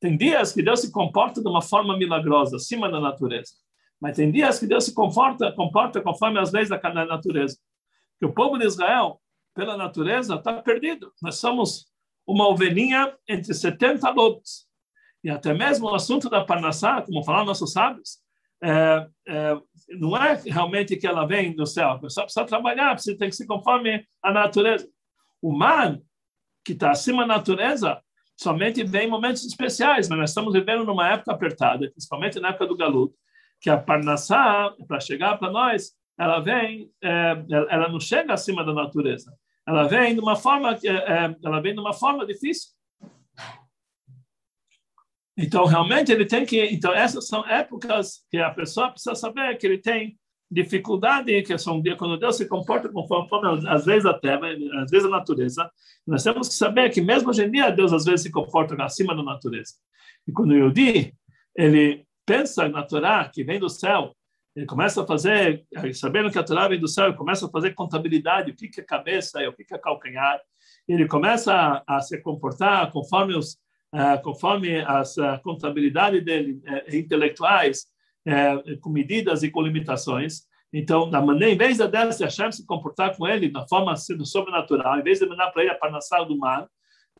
Tem 0.00 0.16
dias 0.16 0.52
que 0.52 0.62
Deus 0.62 0.80
se 0.80 0.90
comporta 0.90 1.40
de 1.40 1.48
uma 1.48 1.62
forma 1.62 1.96
milagrosa, 1.96 2.56
acima 2.56 2.90
da 2.90 3.00
natureza. 3.00 3.52
Mas 4.00 4.16
tem 4.16 4.30
dias 4.32 4.58
que 4.58 4.66
Deus 4.66 4.84
se 4.84 4.92
comporta, 4.92 5.52
comporta 5.52 6.00
conforme 6.00 6.40
as 6.40 6.50
leis 6.50 6.68
da 6.68 6.80
natureza. 7.04 7.56
Que 8.18 8.26
o 8.26 8.32
povo 8.32 8.58
de 8.58 8.66
Israel, 8.66 9.20
pela 9.54 9.76
natureza, 9.76 10.34
está 10.34 10.60
perdido. 10.60 11.12
Nós 11.22 11.36
somos 11.36 11.86
uma 12.26 12.48
ovelhinha 12.48 13.16
entre 13.28 13.54
70 13.54 14.10
lobos. 14.10 14.66
E 15.22 15.30
até 15.30 15.54
mesmo 15.54 15.86
o 15.86 15.94
assunto 15.94 16.28
da 16.28 16.44
Parnassá, 16.44 17.00
como 17.02 17.22
falaram 17.22 17.46
nossos 17.46 17.72
sábios, 17.72 18.18
é, 18.60 19.06
é, 19.28 19.56
não 19.90 20.16
é 20.16 20.34
realmente 20.46 20.96
que 20.96 21.06
ela 21.06 21.24
vem 21.24 21.54
do 21.54 21.66
céu. 21.66 21.90
A 21.90 21.98
pessoa 21.98 22.24
precisa 22.24 22.44
trabalhar, 22.44 22.94
precisa 22.94 23.16
ter 23.16 23.28
que 23.28 23.36
se 23.36 23.46
conforme 23.46 24.04
a 24.22 24.32
natureza. 24.32 24.88
O 25.42 25.52
mar, 25.52 25.98
que 26.64 26.72
está 26.72 26.92
acima 26.92 27.26
da 27.26 27.34
natureza, 27.34 28.00
somente 28.36 28.84
vem 28.84 29.06
em 29.06 29.10
momentos 29.10 29.44
especiais, 29.44 30.08
mas 30.08 30.18
nós 30.18 30.30
estamos 30.30 30.52
vivendo 30.52 30.84
numa 30.84 31.12
época 31.12 31.32
apertada, 31.32 31.90
principalmente 31.90 32.40
na 32.40 32.48
época 32.50 32.66
do 32.66 32.76
galuto, 32.76 33.14
que 33.60 33.68
a 33.68 33.76
Parnassá, 33.76 34.72
para 34.86 35.00
chegar 35.00 35.36
para 35.38 35.50
nós, 35.50 35.92
ela 36.18 36.40
vem, 36.40 36.90
é, 37.02 37.44
ela 37.50 37.88
não 37.88 38.00
chega 38.00 38.32
acima 38.32 38.64
da 38.64 38.72
natureza. 38.72 39.32
Ela 39.66 39.84
vem 39.84 40.14
de 40.14 40.20
uma 40.20 40.36
forma, 40.36 40.72
é, 40.84 40.88
é, 40.88 41.36
ela 41.44 41.60
vem 41.60 41.74
de 41.74 41.80
uma 41.80 41.92
forma 41.92 42.26
difícil. 42.26 42.70
Então, 45.36 45.64
realmente, 45.64 46.12
ele 46.12 46.26
tem 46.26 46.44
que. 46.44 46.62
Então, 46.66 46.92
essas 46.92 47.26
são 47.26 47.46
épocas 47.48 48.24
que 48.30 48.38
a 48.38 48.50
pessoa 48.50 48.90
precisa 48.90 49.14
saber 49.14 49.56
que 49.56 49.66
ele 49.66 49.78
tem 49.78 50.18
dificuldade 50.52 51.42
que 51.42 51.56
são 51.56 51.82
quando 51.96 52.18
Deus 52.18 52.36
se 52.36 52.46
comporta 52.46 52.88
conforme 52.88 53.68
às 53.68 53.84
vezes 53.84 54.04
a 54.04 54.14
terra, 54.14 54.48
às 54.82 54.90
vezes 54.90 55.06
a 55.06 55.10
natureza, 55.10 55.70
nós 56.06 56.22
temos 56.22 56.48
que 56.48 56.54
saber 56.54 56.90
que 56.90 57.00
mesmo 57.00 57.30
hoje 57.30 57.44
em 57.44 57.50
dia 57.50 57.70
Deus 57.70 57.92
às 57.92 58.04
vezes 58.04 58.22
se 58.22 58.30
comporta 58.30 58.80
acima 58.82 59.14
da 59.14 59.22
natureza. 59.22 59.74
E 60.26 60.32
quando 60.32 60.50
o 60.50 60.56
Yudi, 60.56 61.14
ele 61.56 62.04
pensa 62.26 62.68
na 62.68 62.82
Torá 62.82 63.28
que 63.28 63.42
vem 63.42 63.58
do 63.58 63.68
céu, 63.68 64.14
ele 64.54 64.66
começa 64.66 65.02
a 65.02 65.06
fazer, 65.06 65.64
sabendo 65.94 66.30
que 66.30 66.38
a 66.38 66.44
Torá 66.44 66.68
vem 66.68 66.78
do 66.78 66.86
céu, 66.86 67.06
ele 67.06 67.16
começa 67.16 67.46
a 67.46 67.50
fazer 67.50 67.72
contabilidade, 67.74 68.50
o 68.50 68.54
que 68.54 68.80
é 68.80 68.84
cabeça 68.84 69.40
o 69.48 69.52
que 69.54 69.74
é 69.74 69.78
calcanhar. 69.78 70.38
Ele 70.86 71.08
começa 71.08 71.54
a, 71.54 71.96
a 71.96 72.00
se 72.00 72.20
comportar 72.20 72.90
conforme 72.90 73.34
os 73.34 73.54
uh, 73.94 74.20
conforme 74.22 74.80
as 74.80 75.16
uh, 75.16 75.40
contabilidade 75.42 76.20
dele 76.20 76.60
uh, 76.66 76.96
intelectuais 76.96 77.86
é, 78.26 78.76
com 78.80 78.90
medidas 78.90 79.42
e 79.42 79.50
com 79.50 79.62
limitações. 79.62 80.42
Então, 80.72 81.10
da 81.10 81.20
maneira, 81.20 81.52
em 81.52 81.56
vez 81.56 81.76
de 81.76 81.86
Deus 81.86 82.18
Hashem 82.18 82.50
se 82.50 82.64
comportar 82.64 83.16
com 83.16 83.26
ele 83.26 83.50
na 83.50 83.66
forma 83.68 83.94
sendo 83.96 84.24
sobrenatural, 84.24 84.98
em 84.98 85.02
vez 85.02 85.18
de 85.18 85.26
mandar 85.26 85.50
para 85.50 85.62
ele 85.62 85.72
a 85.72 85.78
parnassá 85.78 86.22
do 86.24 86.36
mar, 86.36 86.66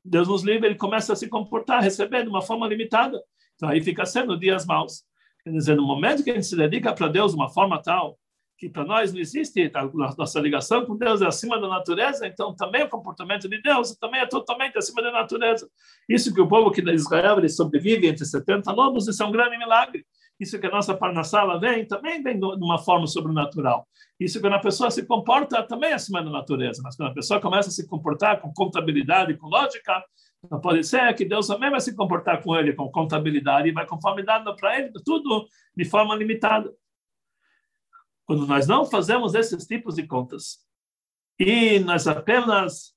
Deus 0.04 0.26
nos 0.26 0.42
livre, 0.42 0.66
ele 0.66 0.74
começa 0.74 1.12
a 1.12 1.16
se 1.16 1.28
comportar, 1.28 1.82
receber 1.82 2.22
de 2.22 2.28
uma 2.28 2.42
forma 2.42 2.66
limitada. 2.66 3.22
Então, 3.54 3.68
aí 3.68 3.80
fica 3.80 4.04
sendo 4.04 4.38
dias 4.38 4.66
maus. 4.66 5.04
Quer 5.44 5.50
dizer, 5.50 5.76
no 5.76 5.86
momento 5.86 6.24
que 6.24 6.30
a 6.30 6.34
gente 6.34 6.46
se 6.46 6.56
dedica 6.56 6.92
para 6.92 7.08
Deus 7.08 7.32
de 7.32 7.36
uma 7.36 7.48
forma 7.50 7.80
tal, 7.82 8.18
que 8.62 8.68
para 8.68 8.84
nós 8.84 9.12
não 9.12 9.20
existe, 9.20 9.70
a 9.74 9.90
nossa 10.16 10.38
ligação 10.38 10.86
com 10.86 10.96
Deus 10.96 11.20
é 11.20 11.26
acima 11.26 11.60
da 11.60 11.68
natureza, 11.68 12.28
então 12.28 12.54
também 12.54 12.84
o 12.84 12.88
comportamento 12.88 13.48
de 13.48 13.60
Deus 13.60 13.96
também 13.96 14.20
é 14.20 14.26
totalmente 14.26 14.78
acima 14.78 15.02
da 15.02 15.10
natureza. 15.10 15.68
Isso 16.08 16.32
que 16.32 16.40
o 16.40 16.46
povo 16.46 16.68
aqui 16.68 16.80
de 16.80 16.92
Israel 16.92 17.38
ele 17.38 17.48
sobrevive 17.48 18.06
entre 18.06 18.24
70 18.24 18.70
lobos, 18.70 19.08
isso 19.08 19.20
é 19.20 19.26
um 19.26 19.32
grande 19.32 19.58
milagre. 19.58 20.06
Isso 20.42 20.58
que 20.58 20.66
a 20.66 20.70
nossa 20.70 20.94
parnassala 20.94 21.58
vem, 21.58 21.86
também 21.86 22.22
vem 22.22 22.38
de 22.38 22.44
uma 22.44 22.78
forma 22.78 23.06
sobrenatural. 23.06 23.86
Isso 24.18 24.40
quando 24.40 24.54
a 24.54 24.60
pessoa 24.60 24.90
se 24.90 25.06
comporta 25.06 25.62
também 25.62 25.92
acima 25.92 26.22
da 26.22 26.30
natureza, 26.30 26.82
mas 26.82 26.96
quando 26.96 27.10
a 27.10 27.14
pessoa 27.14 27.40
começa 27.40 27.68
a 27.68 27.72
se 27.72 27.86
comportar 27.86 28.40
com 28.40 28.52
contabilidade, 28.52 29.36
com 29.36 29.46
lógica, 29.46 30.04
não 30.50 30.60
pode 30.60 30.84
ser 30.84 31.14
que 31.14 31.24
Deus 31.24 31.46
também 31.46 31.70
vai 31.70 31.80
se 31.80 31.94
comportar 31.94 32.42
com 32.42 32.54
ele 32.56 32.74
com 32.74 32.90
contabilidade 32.90 33.68
e 33.68 33.72
vai 33.72 33.86
conforme 33.86 34.22
dando 34.24 34.54
para 34.56 34.78
ele 34.78 34.92
tudo 35.04 35.46
de 35.76 35.84
forma 35.84 36.14
limitada. 36.16 36.72
Quando 38.26 38.46
nós 38.46 38.66
não 38.66 38.84
fazemos 38.84 39.34
esses 39.34 39.64
tipos 39.66 39.94
de 39.94 40.06
contas 40.06 40.58
e 41.38 41.78
nós 41.80 42.06
apenas 42.06 42.92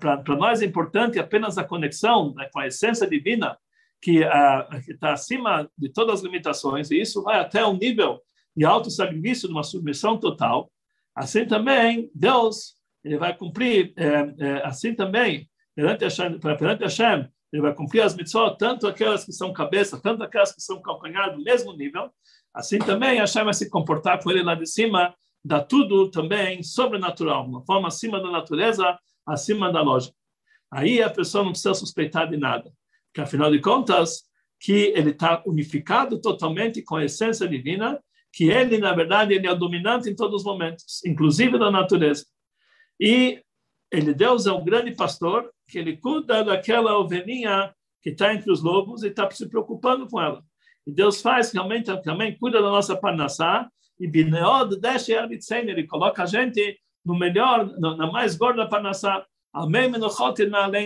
para 0.00 0.36
nós 0.36 0.62
é 0.62 0.64
importante 0.64 1.18
apenas 1.18 1.58
a 1.58 1.64
conexão 1.64 2.34
né, 2.34 2.48
com 2.52 2.58
a 2.58 2.66
essência 2.66 3.08
divina 3.08 3.56
que 4.00 4.22
uh, 4.22 4.76
está 4.88 5.12
acima 5.12 5.68
de 5.76 5.88
todas 5.88 6.20
as 6.20 6.24
limitações 6.24 6.90
e 6.90 7.00
isso 7.00 7.22
vai 7.22 7.40
até 7.40 7.64
um 7.64 7.76
nível 7.76 8.20
de 8.56 8.64
alto 8.64 8.90
sacrifício, 8.90 9.48
de 9.48 9.54
uma 9.54 9.62
submissão 9.62 10.18
total. 10.18 10.70
Assim 11.14 11.46
também 11.46 12.10
Deus 12.14 12.76
ele 13.04 13.18
vai 13.18 13.36
cumprir 13.36 13.92
é, 13.96 14.34
é, 14.38 14.66
assim 14.66 14.94
também 14.94 15.48
perante 15.74 16.04
Hashem, 16.04 16.38
perante 16.40 16.82
Hashem 16.82 17.28
ele 17.52 17.62
vai 17.62 17.74
cumprir 17.74 18.02
as 18.02 18.14
mitzvot, 18.14 18.56
tanto 18.58 18.86
aquelas 18.86 19.24
que 19.24 19.32
são 19.32 19.52
cabeça, 19.52 20.00
tanto 20.00 20.22
aquelas 20.22 20.52
que 20.52 20.60
são 20.60 20.82
calcanhar 20.82 21.34
do 21.34 21.42
mesmo 21.42 21.72
nível. 21.74 22.10
Assim 22.52 22.78
também 22.78 23.18
Hashem 23.18 23.44
vai 23.44 23.54
se 23.54 23.70
comportar 23.70 24.22
com 24.22 24.30
ele 24.30 24.42
lá 24.42 24.54
de 24.54 24.66
cima, 24.66 25.14
dá 25.44 25.62
tudo 25.62 26.10
também 26.10 26.62
sobrenatural, 26.62 27.46
uma 27.46 27.64
forma 27.64 27.88
acima 27.88 28.20
da 28.20 28.30
natureza, 28.30 28.98
acima 29.26 29.72
da 29.72 29.80
lógica. 29.80 30.16
Aí 30.70 31.02
a 31.02 31.08
pessoa 31.08 31.44
não 31.44 31.52
precisa 31.52 31.74
suspeitar 31.74 32.28
de 32.28 32.36
nada, 32.36 32.72
porque 33.16 33.22
afinal 33.22 33.50
de 33.50 33.60
contas, 33.60 34.24
que 34.60 34.92
ele 34.94 35.10
está 35.10 35.42
unificado 35.46 36.20
totalmente 36.20 36.82
com 36.82 36.96
a 36.96 37.04
essência 37.06 37.48
divina, 37.48 37.98
que 38.30 38.50
ele, 38.50 38.76
na 38.76 38.92
verdade, 38.92 39.32
ele 39.32 39.46
é 39.46 39.54
dominante 39.54 40.10
em 40.10 40.14
todos 40.14 40.42
os 40.42 40.44
momentos, 40.44 41.02
inclusive 41.02 41.58
da 41.58 41.70
natureza. 41.70 42.26
E 43.00 43.42
ele, 43.90 44.12
Deus, 44.12 44.46
é 44.46 44.52
um 44.52 44.62
grande 44.62 44.94
pastor, 44.94 45.50
que 45.66 45.78
ele 45.78 45.96
cuida 45.96 46.44
daquela 46.44 46.98
ovelhinha 46.98 47.74
que 48.02 48.10
está 48.10 48.34
entre 48.34 48.52
os 48.52 48.62
lobos 48.62 49.02
e 49.02 49.08
está 49.08 49.30
se 49.30 49.48
preocupando 49.48 50.06
com 50.06 50.20
ela. 50.20 50.44
E 50.86 50.92
Deus 50.92 51.22
faz 51.22 51.50
realmente, 51.52 51.90
também 52.02 52.36
cuida 52.36 52.60
da 52.60 52.68
nossa 52.68 52.94
parnassá, 52.94 53.66
e 53.98 54.06
Bineod 54.06 54.78
deixa 54.78 55.26
ele 55.54 55.86
coloca 55.86 56.22
a 56.22 56.26
gente 56.26 56.78
no 57.02 57.18
melhor, 57.18 57.66
na 57.78 58.12
mais 58.12 58.36
gorda 58.36 58.68
parnassá. 58.68 59.24
Amém, 59.54 59.90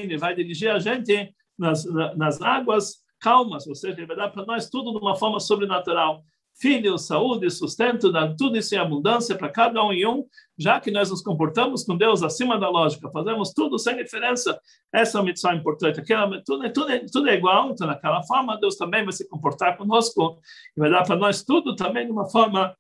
Ele 0.04 0.16
vai 0.16 0.32
dirigir 0.32 0.70
a 0.70 0.78
gente 0.78 1.34
nas, 1.60 1.84
nas 2.16 2.40
águas 2.42 2.96
calmas, 3.20 3.66
ou 3.66 3.74
seja, 3.74 3.98
ele 3.98 4.06
vai 4.06 4.16
dar 4.16 4.30
para 4.30 4.44
nós 4.44 4.68
tudo 4.68 4.92
de 4.92 4.98
uma 4.98 5.14
forma 5.14 5.38
sobrenatural 5.38 6.24
filho, 6.60 6.98
saúde, 6.98 7.50
sustento, 7.50 8.12
tudo 8.36 8.58
isso 8.58 8.74
em 8.74 8.78
abundância 8.78 9.36
para 9.36 9.48
cada 9.48 9.82
um 9.82 9.92
e 9.92 10.06
um, 10.06 10.26
já 10.58 10.78
que 10.78 10.90
nós 10.90 11.10
nos 11.10 11.22
comportamos 11.22 11.84
com 11.84 11.96
Deus 11.96 12.22
acima 12.22 12.58
da 12.58 12.68
lógica, 12.68 13.10
fazemos 13.10 13.52
tudo 13.52 13.78
sem 13.78 13.96
diferença. 13.96 14.60
Essa 14.92 15.16
é 15.16 15.20
uma 15.20 15.30
missão 15.30 15.54
importante. 15.54 15.98
Aquela, 15.98 16.42
tudo, 16.44 16.70
tudo, 16.70 16.90
é, 16.90 16.98
tudo 17.10 17.28
é 17.30 17.34
igual, 17.34 17.70
então, 17.70 17.86
naquela 17.86 18.22
forma, 18.24 18.60
Deus 18.60 18.76
também 18.76 19.02
vai 19.02 19.12
se 19.12 19.26
comportar 19.26 19.78
conosco 19.78 20.38
e 20.76 20.80
vai 20.80 20.90
dar 20.90 21.02
para 21.02 21.16
nós 21.16 21.42
tudo 21.42 21.74
também 21.74 22.04
de 22.04 22.12
uma 22.12 22.28
forma 22.28 22.76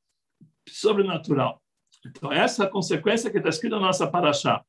sobrenatural. 0.68 1.60
Então, 2.06 2.30
essa 2.30 2.64
é 2.64 2.66
a 2.66 2.70
consequência 2.70 3.30
que 3.30 3.38
está 3.38 3.48
escrita 3.48 3.76
na 3.76 3.86
nossa 3.86 4.06
paraxá. 4.06 4.62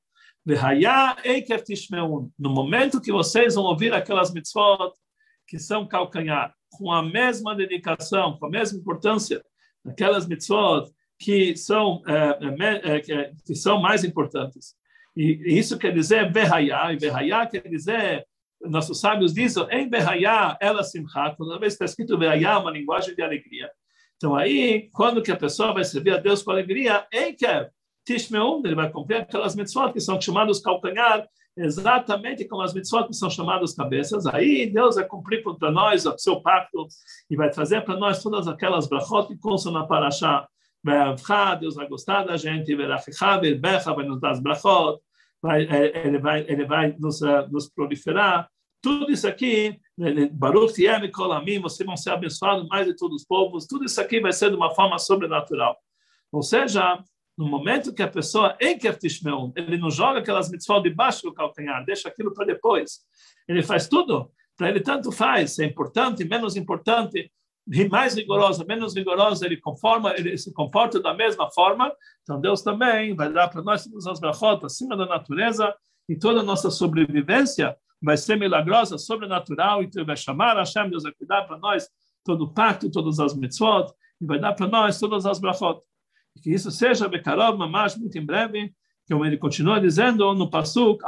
No 0.46 2.30
momento 2.50 3.02
que 3.02 3.12
vocês 3.12 3.56
vão 3.56 3.66
ouvir 3.66 3.94
aquelas 3.94 4.34
mitzvot 4.34 4.94
que 5.48 5.60
são 5.60 5.88
calcanhar, 5.88 6.54
com 6.70 6.92
a 6.92 7.04
mesma 7.04 7.56
dedicação, 7.56 8.38
com 8.38 8.46
a 8.46 8.50
mesma 8.50 8.80
importância 8.80 9.44
naquelas 9.84 10.28
mitzvot 10.28 10.90
que 11.20 11.56
são 11.56 12.02
é, 12.08 12.96
é, 12.96 13.32
que 13.46 13.56
são 13.56 13.80
mais 13.80 14.04
importantes. 14.04 14.76
E 15.16 15.60
isso 15.60 15.78
quer 15.78 15.94
dizer 15.94 16.32
berrayá, 16.32 16.94
e 16.94 16.98
berrayá 16.98 17.46
quer 17.46 17.68
dizer, 17.68 18.26
nossos 18.62 19.00
sábios 19.00 19.34
dizem, 19.34 19.68
em 19.70 19.90
berrayá, 19.90 20.58
ela 20.62 20.84
simcha, 20.84 21.36
toda 21.38 21.60
vez 21.60 21.74
que 21.74 21.84
está 21.84 21.86
escrito 21.86 22.18
berrayá, 22.18 22.58
uma 22.58 22.72
linguagem 22.72 23.14
de 23.14 23.22
alegria. 23.22 23.70
Então 24.16 24.36
aí, 24.36 24.90
quando 24.94 25.22
que 25.22 25.32
a 25.32 25.38
pessoa 25.38 25.74
vai 25.74 25.84
servir 25.84 26.14
a 26.14 26.18
Deus 26.18 26.42
com 26.42 26.52
alegria, 26.52 27.06
em 27.12 27.36
que 27.36 27.46
Tishmeum, 28.06 28.62
ele 28.66 28.76
vai 28.76 28.90
cumprir 28.92 29.18
aquelas 29.18 29.56
mitzvot 29.56 29.94
que 29.94 30.00
são 30.00 30.20
chamados 30.20 30.60
calcanhar, 30.60 31.28
exatamente 31.56 32.48
como 32.48 32.62
as 32.62 32.74
mitzvot 32.74 33.08
que 33.08 33.14
são 33.14 33.30
chamadas 33.30 33.74
cabeças. 33.74 34.26
Aí 34.26 34.72
Deus 34.72 34.96
vai 34.96 35.06
cumprir 35.06 35.44
para 35.44 35.72
nós 35.72 36.06
o 36.06 36.18
seu 36.18 36.42
pacto 36.42 36.88
e 37.30 37.36
vai 37.36 37.50
trazer 37.50 37.82
para 37.82 37.98
nós 37.98 38.22
todas 38.22 38.48
aquelas 38.48 38.88
brachot 38.88 39.28
que 39.28 39.38
constam 39.38 39.72
na 39.72 39.86
paraxá. 39.86 40.48
Deus 41.60 41.76
vai 41.76 41.88
gostar 41.88 42.24
da 42.24 42.38
gente, 42.38 42.76
vai 43.94 44.06
nos 44.06 44.20
dar 44.20 44.32
as 44.32 44.40
brachot, 44.40 45.00
vai, 45.42 45.64
é, 45.66 46.08
ele 46.08 46.18
vai, 46.18 46.42
ele 46.48 46.66
vai 46.66 46.96
nos, 46.98 47.22
uh, 47.22 47.48
nos 47.52 47.70
proliferar. 47.70 48.50
Tudo 48.82 49.12
isso 49.12 49.28
aqui, 49.28 49.80
Baruch 50.32 50.74
Tiem 50.74 51.12
Kolamim, 51.12 51.60
vocês 51.60 51.86
vão 51.86 51.96
ser 51.96 52.10
abençoados 52.10 52.68
mais 52.68 52.88
de 52.88 52.96
todos 52.96 53.22
os 53.22 53.28
povos, 53.28 53.68
tudo 53.68 53.86
isso 53.86 54.02
aqui 54.02 54.20
vai 54.20 54.34
ser 54.34 54.50
de 54.50 54.56
uma 54.56 54.74
forma 54.74 54.98
sobrenatural. 54.98 55.78
Ou 56.32 56.42
seja, 56.42 56.98
no 57.42 57.48
momento 57.48 57.92
que 57.92 58.04
a 58.04 58.08
pessoa, 58.08 58.56
em 58.62 58.78
Kertishmeun, 58.78 59.52
ele 59.56 59.76
não 59.76 59.90
joga 59.90 60.20
aquelas 60.20 60.52
mitzvot 60.52 60.84
debaixo 60.84 61.24
do 61.24 61.34
calcanhar, 61.34 61.84
deixa 61.84 62.08
aquilo 62.08 62.32
para 62.32 62.46
depois. 62.46 63.00
Ele 63.48 63.64
faz 63.64 63.88
tudo, 63.88 64.32
para 64.56 64.70
ele 64.70 64.80
tanto 64.80 65.12
faz, 65.12 65.58
é 65.58 65.66
importante, 65.66 66.24
menos 66.24 66.56
importante, 66.56 67.32
mais 67.90 68.14
rigorosa, 68.14 68.64
menos 68.64 68.96
rigorosa, 68.96 69.44
ele 69.48 69.58
conforma, 69.58 70.14
ele 70.16 70.38
se 70.38 70.54
comporta 70.54 71.02
da 71.02 71.16
mesma 71.16 71.50
forma. 71.50 71.92
Então 72.22 72.40
Deus 72.40 72.62
também 72.62 73.16
vai 73.16 73.34
dar 73.34 73.48
para 73.48 73.64
nós 73.64 73.86
todas 73.86 74.06
as 74.06 74.20
brachot 74.20 74.64
acima 74.64 74.96
da 74.96 75.08
natureza 75.08 75.74
e 76.08 76.16
toda 76.16 76.42
a 76.42 76.44
nossa 76.44 76.70
sobrevivência 76.70 77.76
vai 78.00 78.18
ser 78.18 78.36
milagrosa, 78.36 79.00
sobrenatural, 79.00 79.82
e 79.82 79.88
então 79.88 80.06
vai 80.06 80.16
chamar 80.16 80.58
Hashem, 80.58 80.92
Deus 80.92 81.02
vai 81.02 81.12
cuidar 81.14 81.42
para 81.48 81.58
nós 81.58 81.90
todo 82.24 82.44
o 82.44 82.54
pacto, 82.54 82.92
todas 82.92 83.20
as 83.20 83.34
mitzvot, 83.36 83.92
e 84.22 84.28
vai 84.28 84.38
dar 84.38 84.54
para 84.54 84.68
nós 84.68 85.00
todas 85.00 85.26
as 85.26 85.40
brachot 85.40 85.82
que 86.42 86.52
isso 86.52 86.72
seja 86.72 87.08
Bekarov, 87.08 87.58
Mamash, 87.58 87.98
muito 87.98 88.18
em 88.18 88.26
breve, 88.26 88.74
como 89.10 89.26
ele 89.26 89.38
continua 89.38 89.80
dizendo 89.80 90.34
no 90.34 90.50
Pasuk, 90.50 91.04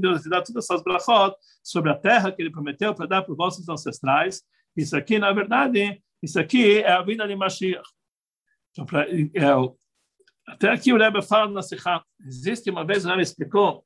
Deus 0.00 0.22
te 0.22 0.28
dá 0.28 0.42
todas 0.42 0.64
essas 0.64 0.82
brachot 0.82 1.36
sobre 1.62 1.90
a 1.90 1.94
terra 1.94 2.32
que 2.32 2.42
ele 2.42 2.50
prometeu 2.50 2.94
para 2.94 3.06
dar 3.06 3.22
para 3.22 3.30
os 3.30 3.36
vossos 3.36 3.68
ancestrais. 3.68 4.42
Isso 4.76 4.96
aqui, 4.96 5.18
na 5.18 5.32
verdade, 5.32 6.02
isso 6.22 6.40
aqui 6.40 6.78
é 6.78 6.92
a 6.92 7.02
vida 7.02 7.26
de 7.26 7.36
Mashiach. 7.36 7.88
Então, 8.72 8.84
pra, 8.84 9.08
é, 9.08 9.30
até 10.48 10.70
aqui 10.70 10.92
o 10.92 10.98
Rebbe 10.98 11.22
fala 11.22 11.50
na 11.50 11.62
Sikha, 11.62 12.02
existe 12.26 12.70
uma 12.70 12.84
vez, 12.84 13.04
o 13.04 13.08
Rebbe 13.08 13.22
explicou, 13.22 13.84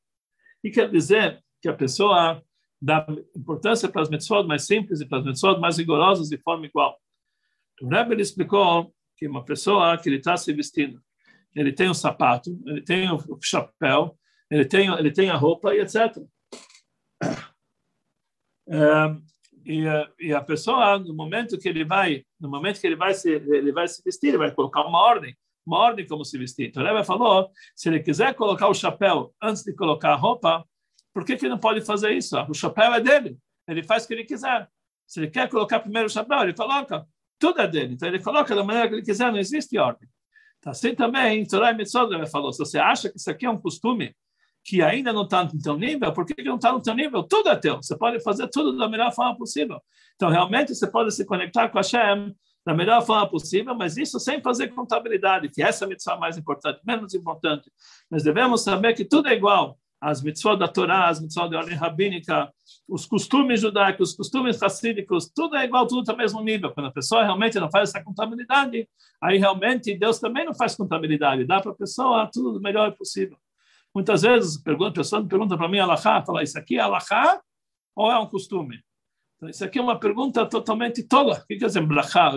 e 0.65 0.71
quer 0.71 0.91
dizer 0.91 1.43
que 1.61 1.69
a 1.69 1.75
pessoa 1.75 2.43
dá 2.81 3.07
importância 3.37 3.89
para 3.89 4.03
as 4.03 4.09
mitzvot 4.09 4.45
mais 4.47 4.65
simples 4.65 5.01
e 5.01 5.07
para 5.07 5.19
as 5.19 5.25
mitzvot 5.25 5.59
mais 5.59 5.77
rigorosas 5.77 6.29
de 6.29 6.39
forma 6.39 6.67
igual. 6.67 6.99
O 7.83 7.89
Rebbe 7.89 8.21
explicou 8.21 8.95
que 9.17 9.27
uma 9.27 9.45
pessoa 9.45 9.97
que 9.99 10.09
ele 10.09 10.19
está 10.19 10.37
se 10.37 10.53
vestindo, 10.53 11.01
ele 11.55 11.73
tem 11.73 11.89
um 11.89 11.95
sapato, 11.95 12.51
ele 12.67 12.83
tem 12.83 13.11
o 13.11 13.17
um 13.17 13.43
chapéu, 13.43 14.17
ele 14.51 14.65
tem 14.65 14.89
ele 14.93 15.11
tem 15.11 15.31
a 15.31 15.37
roupa 15.37 15.75
e 15.75 15.81
etc. 15.81 16.19
É, 18.69 19.17
e, 19.65 19.85
e, 20.21 20.35
a 20.35 20.41
pessoa 20.41 20.99
no 20.99 21.15
momento 21.15 21.59
que 21.59 21.69
ele 21.69 21.85
vai 21.85 22.25
no 22.39 22.49
momento 22.49 22.81
que 22.81 22.87
ele 22.87 22.97
vai 22.97 23.15
se 23.15 23.31
ele 23.31 23.73
vai 23.73 23.87
se 23.89 24.03
vestir 24.05 24.29
ele 24.29 24.39
vai 24.39 24.53
colocar 24.53 24.85
uma 24.85 25.01
ordem 25.01 25.37
uma 25.67 25.79
ordem 25.79 26.07
como 26.07 26.25
se 26.25 26.39
vestir. 26.39 26.69
Então 26.69 26.87
ele 26.87 27.05
falou 27.05 27.51
se 27.75 27.89
ele 27.89 28.01
quiser 28.01 28.35
colocar 28.35 28.69
o 28.69 28.75
chapéu 28.75 29.35
antes 29.43 29.63
de 29.65 29.73
colocar 29.75 30.13
a 30.13 30.17
roupa 30.17 30.65
por 31.13 31.25
que 31.25 31.37
que 31.37 31.49
não 31.49 31.59
pode 31.59 31.81
fazer 31.81 32.13
isso? 32.13 32.37
O 32.49 32.55
chapéu 32.55 32.93
é 32.93 33.01
dele 33.01 33.39
ele 33.67 33.83
faz 33.83 34.05
o 34.05 34.09
que 34.09 34.15
ele 34.15 34.25
quiser. 34.25 34.69
Se 35.07 35.21
ele 35.21 35.31
quer 35.31 35.49
colocar 35.49 35.81
primeiro 35.81 36.07
o 36.07 36.11
chapéu 36.11 36.41
ele 36.43 36.55
coloca 36.55 37.07
tudo 37.39 37.61
é 37.61 37.69
dele. 37.69 37.95
Então 37.95 38.09
ele 38.09 38.23
coloca 38.23 38.55
da 38.55 38.65
maneira 38.65 38.89
que 38.89 38.95
ele 38.95 39.03
quiser, 39.03 39.31
não 39.31 39.39
existe 39.39 39.79
ordem. 39.79 40.09
Tá 40.61 40.71
assim 40.71 40.95
também, 40.95 41.45
Torah 41.47 41.71
e 41.71 42.15
ele 42.15 42.27
falou, 42.27 42.53
se 42.53 42.59
você 42.59 42.79
acha 42.79 43.09
que 43.09 43.19
isso 43.19 43.31
aqui 43.31 43.47
é 43.47 43.51
um 43.51 43.61
costume 43.61 44.15
que 44.65 44.83
ainda 44.83 45.13
não 45.13 45.23
está 45.23 45.45
no 45.45 45.57
teu 45.63 45.79
nível, 45.79 46.13
por 46.13 46.27
que 46.27 46.43
não 46.43 46.57
está 46.57 46.73
no 46.73 46.83
teu 46.83 46.93
nível? 46.93 47.23
Tudo 47.23 47.51
é 47.51 47.57
teu. 47.57 47.77
Você 47.77 47.97
pode 47.97 48.21
fazer 48.21 48.49
tudo 48.49 48.77
da 48.77 48.89
melhor 48.89 49.15
forma 49.15 49.37
possível. 49.37 49.81
Então, 50.17 50.29
realmente, 50.29 50.75
você 50.75 50.91
pode 50.91 51.15
se 51.15 51.25
conectar 51.25 51.69
com 51.69 51.79
Hashem 51.79 52.35
da 52.65 52.75
melhor 52.75 53.07
forma 53.07 53.29
possível, 53.31 53.77
mas 53.77 53.97
isso 53.97 54.19
sem 54.19 54.43
fazer 54.43 54.69
contabilidade, 54.69 55.49
que 55.51 55.63
essa 55.63 55.85
é 55.85 55.89
mitzvah 55.89 56.17
mais 56.17 56.37
importante, 56.37 56.81
menos 56.85 57.15
importante. 57.15 57.71
Nós 58.11 58.25
devemos 58.25 58.65
saber 58.65 58.93
que 58.95 59.05
tudo 59.05 59.29
é 59.29 59.35
igual 59.35 59.79
as 60.07 60.23
mitzvot 60.23 60.57
da 60.57 60.69
Torá, 60.69 61.09
as 61.09 61.21
mitzvot 61.21 61.49
de 61.49 61.57
ordem 61.57 61.75
rabínica, 61.75 62.49
os 62.89 63.05
costumes 63.05 63.61
judaicos, 63.61 64.11
os 64.11 64.17
costumes 64.17 64.61
racídicos, 64.61 65.29
tudo 65.35 65.57
é 65.57 65.65
igual, 65.65 65.85
tudo 65.85 66.03
está 66.03 66.13
no 66.13 66.19
mesmo 66.19 66.41
nível. 66.43 66.71
Quando 66.71 66.87
a 66.87 66.93
pessoa 66.93 67.25
realmente 67.25 67.59
não 67.59 67.69
faz 67.69 67.91
essa 67.91 68.05
contabilidade, 68.05 68.89
aí 69.21 69.37
realmente 69.37 69.99
Deus 69.99 70.21
também 70.21 70.45
não 70.45 70.55
faz 70.55 70.77
contabilidade, 70.77 71.45
dá 71.45 71.61
para 71.61 71.73
a 71.73 71.75
pessoa 71.75 72.31
tudo 72.33 72.53
do 72.53 72.61
melhor 72.61 72.93
possível. 72.93 73.37
Muitas 73.93 74.23
vezes 74.23 74.63
pergunta, 74.63 75.01
a 75.01 75.03
pessoa 75.03 75.27
pergunta 75.27 75.57
para 75.57 75.69
mim, 75.69 75.81
Alahá, 75.81 76.25
fala, 76.25 76.45
isso 76.45 76.57
aqui 76.57 76.79
é 76.79 76.83
Alahá 76.83 77.41
ou 77.97 78.09
é 78.09 78.17
um 78.17 78.27
costume? 78.27 78.81
Então, 79.37 79.51
isso 79.51 79.65
aqui 79.65 79.79
é 79.79 79.83
uma 79.83 79.99
pergunta 79.99 80.47
totalmente 80.47 81.03
tola. 81.03 81.35
O 81.35 81.47
que 81.47 81.57
quer 81.57 81.67
dizer 81.67 81.85
brachá? 81.85 82.33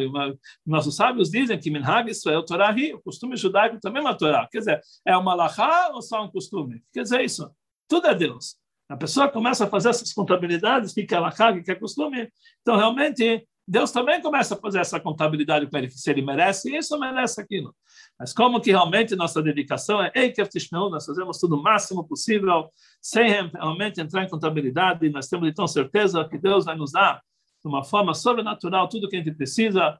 Nossos 0.66 0.96
sábios 0.96 1.30
dizem 1.30 1.58
que 1.58 1.72
minhag 1.72 2.10
Israel 2.10 2.44
Torah 2.44 2.76
o 2.94 3.02
costume 3.02 3.38
judaico 3.38 3.80
também 3.80 4.02
é 4.02 4.06
uma 4.06 4.18
Torá. 4.18 4.48
Quer 4.52 4.60
dizer, 4.60 4.82
é 5.06 5.16
uma 5.16 5.34
lachá 5.34 5.92
ou 5.94 6.02
só 6.02 6.24
um 6.24 6.30
costume? 6.30 6.84
Quer 6.92 7.04
dizer 7.04 7.22
isso? 7.22 7.50
Tudo 7.90 8.08
é 8.08 8.16
Deus. 8.16 8.56
A 8.88 8.96
pessoa 8.96 9.28
começa 9.28 9.66
a 9.66 9.68
fazer 9.68 9.90
essas 9.90 10.14
contabilidades, 10.14 10.92
o 10.92 10.96
que 10.96 11.14
é 11.14 11.20
lachá, 11.20 11.52
o 11.52 11.62
que 11.62 11.72
é 11.72 11.76
costume. 11.76 12.32
Então, 12.62 12.78
realmente, 12.78 13.46
Deus 13.68 13.92
também 13.92 14.20
começa 14.20 14.56
a 14.56 14.58
fazer 14.58 14.80
essa 14.80 15.00
contabilidade 15.00 15.68
para 15.68 15.80
ele, 15.80 15.92
se 15.92 16.10
ele 16.10 16.24
merece 16.24 16.76
isso 16.76 16.96
ou 16.96 17.00
merece 17.00 17.40
aquilo. 17.40 17.76
Mas 18.18 18.34
como 18.34 18.60
que 18.60 18.72
realmente 18.72 19.16
nossa 19.16 19.44
dedicação 19.44 20.02
é 20.02 20.12
Eikev 20.16 20.50
nós 20.90 21.06
fazemos 21.06 21.38
tudo 21.38 21.56
o 21.56 21.62
máximo 21.62 22.04
possível, 22.08 22.70
sem 23.00 23.30
realmente 23.54 24.02
entrar 24.02 24.24
em 24.24 24.30
contabilidade, 24.30 25.06
e 25.06 25.10
nós 25.12 25.28
temos 25.28 25.48
então 25.48 25.68
certeza 25.68 26.28
que 26.28 26.40
Deus 26.40 26.66
vai 26.66 26.76
nos 26.76 26.92
dar, 26.94 27.22
de 27.62 27.68
uma 27.68 27.84
forma 27.84 28.16
sobrenatural, 28.16 28.90
tudo 28.90 29.08
que 29.08 29.18
a 29.18 29.20
gente 29.20 29.36
precisa, 29.36 30.00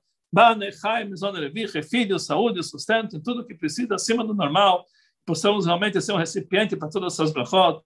filhos, 1.90 2.26
saúde, 2.26 2.64
sustento, 2.64 3.22
tudo 3.22 3.46
que 3.46 3.54
precisa 3.54 3.96
acima 3.96 4.26
do 4.26 4.34
normal, 4.34 4.84
possamos 5.30 5.68
realmente 5.68 6.02
ser 6.02 6.12
um 6.12 6.18
recipiente 6.18 6.76
para 6.76 6.90
todas 6.90 7.14
essas 7.14 7.32
brachot, 7.32 7.84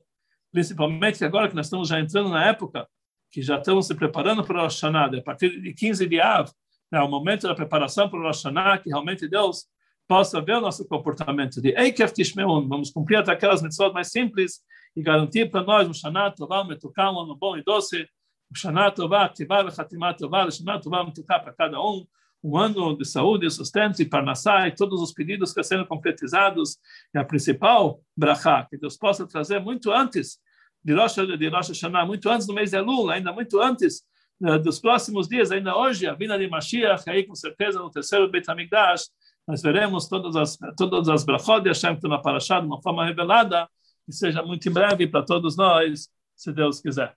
principalmente 0.50 1.26
agora 1.26 1.50
que 1.50 1.56
nós 1.56 1.66
estamos 1.66 1.90
já 1.90 2.00
entrando 2.00 2.30
na 2.30 2.48
época 2.48 2.88
que 3.30 3.42
já 3.42 3.58
estamos 3.58 3.86
se 3.86 3.94
preparando 3.94 4.46
para 4.46 4.60
o 4.60 4.62
Rosh 4.62 4.76
Hashanah, 4.82 5.18
a 5.18 5.22
partir 5.22 5.60
de 5.60 5.74
15 5.74 6.08
de 6.08 6.22
Av, 6.22 6.50
é 6.90 7.02
o 7.02 7.10
momento 7.10 7.46
da 7.46 7.54
preparação 7.54 8.10
para 8.10 8.18
o 8.18 8.24
Rosh 8.24 8.44
que 8.82 8.90
realmente 8.90 9.28
Deus 9.28 9.66
possa 10.08 10.40
ver 10.40 10.54
o 10.54 10.62
nosso 10.62 10.88
comportamento 10.88 11.62
de 11.62 11.78
Eikef 11.78 12.14
Tishmeun, 12.14 12.66
vamos 12.70 12.92
cumprir 12.92 13.18
até 13.18 13.34
aquelas 13.34 13.62
mitzvot 13.62 13.92
mais 13.92 14.10
simples 14.10 14.62
e 14.96 15.02
garantir 15.04 15.52
para 15.52 15.64
nós 15.64 15.86
um 15.90 15.94
Shana 15.94 16.32
Tová, 16.32 16.64
Metuká, 16.64 17.12
um 17.12 17.20
ano 17.20 17.36
bom 17.36 17.58
e 17.58 17.64
doce, 17.64 18.08
um 18.50 18.56
Shana 18.56 18.90
Tová, 18.90 19.28
Tivá, 19.28 19.70
Chatimá 19.70 20.14
Tová, 20.14 20.50
Shana 20.50 20.80
Tová, 20.80 21.04
Metuká 21.04 21.40
para 21.40 21.52
cada 21.52 21.82
um, 21.82 22.08
um 22.44 22.58
ano 22.58 22.98
de 22.98 23.06
saúde, 23.06 23.50
sustento 23.50 24.02
e 24.02 24.06
parnassá 24.06 24.68
e 24.68 24.76
todos 24.76 25.02
os 25.02 25.14
pedidos 25.14 25.54
que 25.54 25.64
sendo 25.64 25.86
concretizados, 25.86 26.78
e 27.14 27.18
a 27.18 27.24
principal, 27.24 28.02
brachá, 28.16 28.68
que 28.70 28.78
Deus 28.78 28.98
possa 28.98 29.26
trazer 29.26 29.60
muito 29.60 29.92
antes 29.92 30.40
de 30.84 30.94
Rosh, 30.94 31.16
de 31.16 31.50
Hashanah, 31.50 32.06
muito 32.06 32.30
antes 32.30 32.46
do 32.46 32.54
mês 32.54 32.72
de 32.72 32.78
Elul, 32.78 33.10
ainda 33.10 33.32
muito 33.32 33.62
antes 33.62 34.04
uh, 34.42 34.60
dos 34.60 34.80
próximos 34.80 35.30
dias, 35.30 35.52
ainda 35.52 35.76
hoje, 35.78 36.06
a 36.06 36.14
vinda 36.14 36.38
de 36.38 36.48
Mashiach, 36.50 37.10
aí 37.10 37.24
com 37.24 37.34
certeza 37.34 37.80
no 37.80 37.90
terceiro 37.90 38.30
Beit 38.30 38.50
HaMikdash, 38.50 39.10
nós 39.48 39.62
veremos 39.62 40.08
todas 40.08 40.36
as, 40.36 40.58
todas 40.78 41.08
as 41.08 41.24
brachot 41.24 41.62
de 41.62 41.70
Hashem 41.70 41.92
que 41.92 41.96
estão 41.96 42.10
na 42.10 42.20
Parashá 42.20 42.60
de 42.60 42.66
uma 42.66 42.82
forma 42.82 43.06
revelada, 43.06 43.70
que 44.06 44.12
seja 44.12 44.44
muito 44.44 44.68
em 44.68 44.72
breve 44.72 45.08
para 45.08 45.24
todos 45.24 45.56
nós, 45.56 46.10
se 46.36 46.52
Deus 46.52 46.82
quiser. 46.82 47.16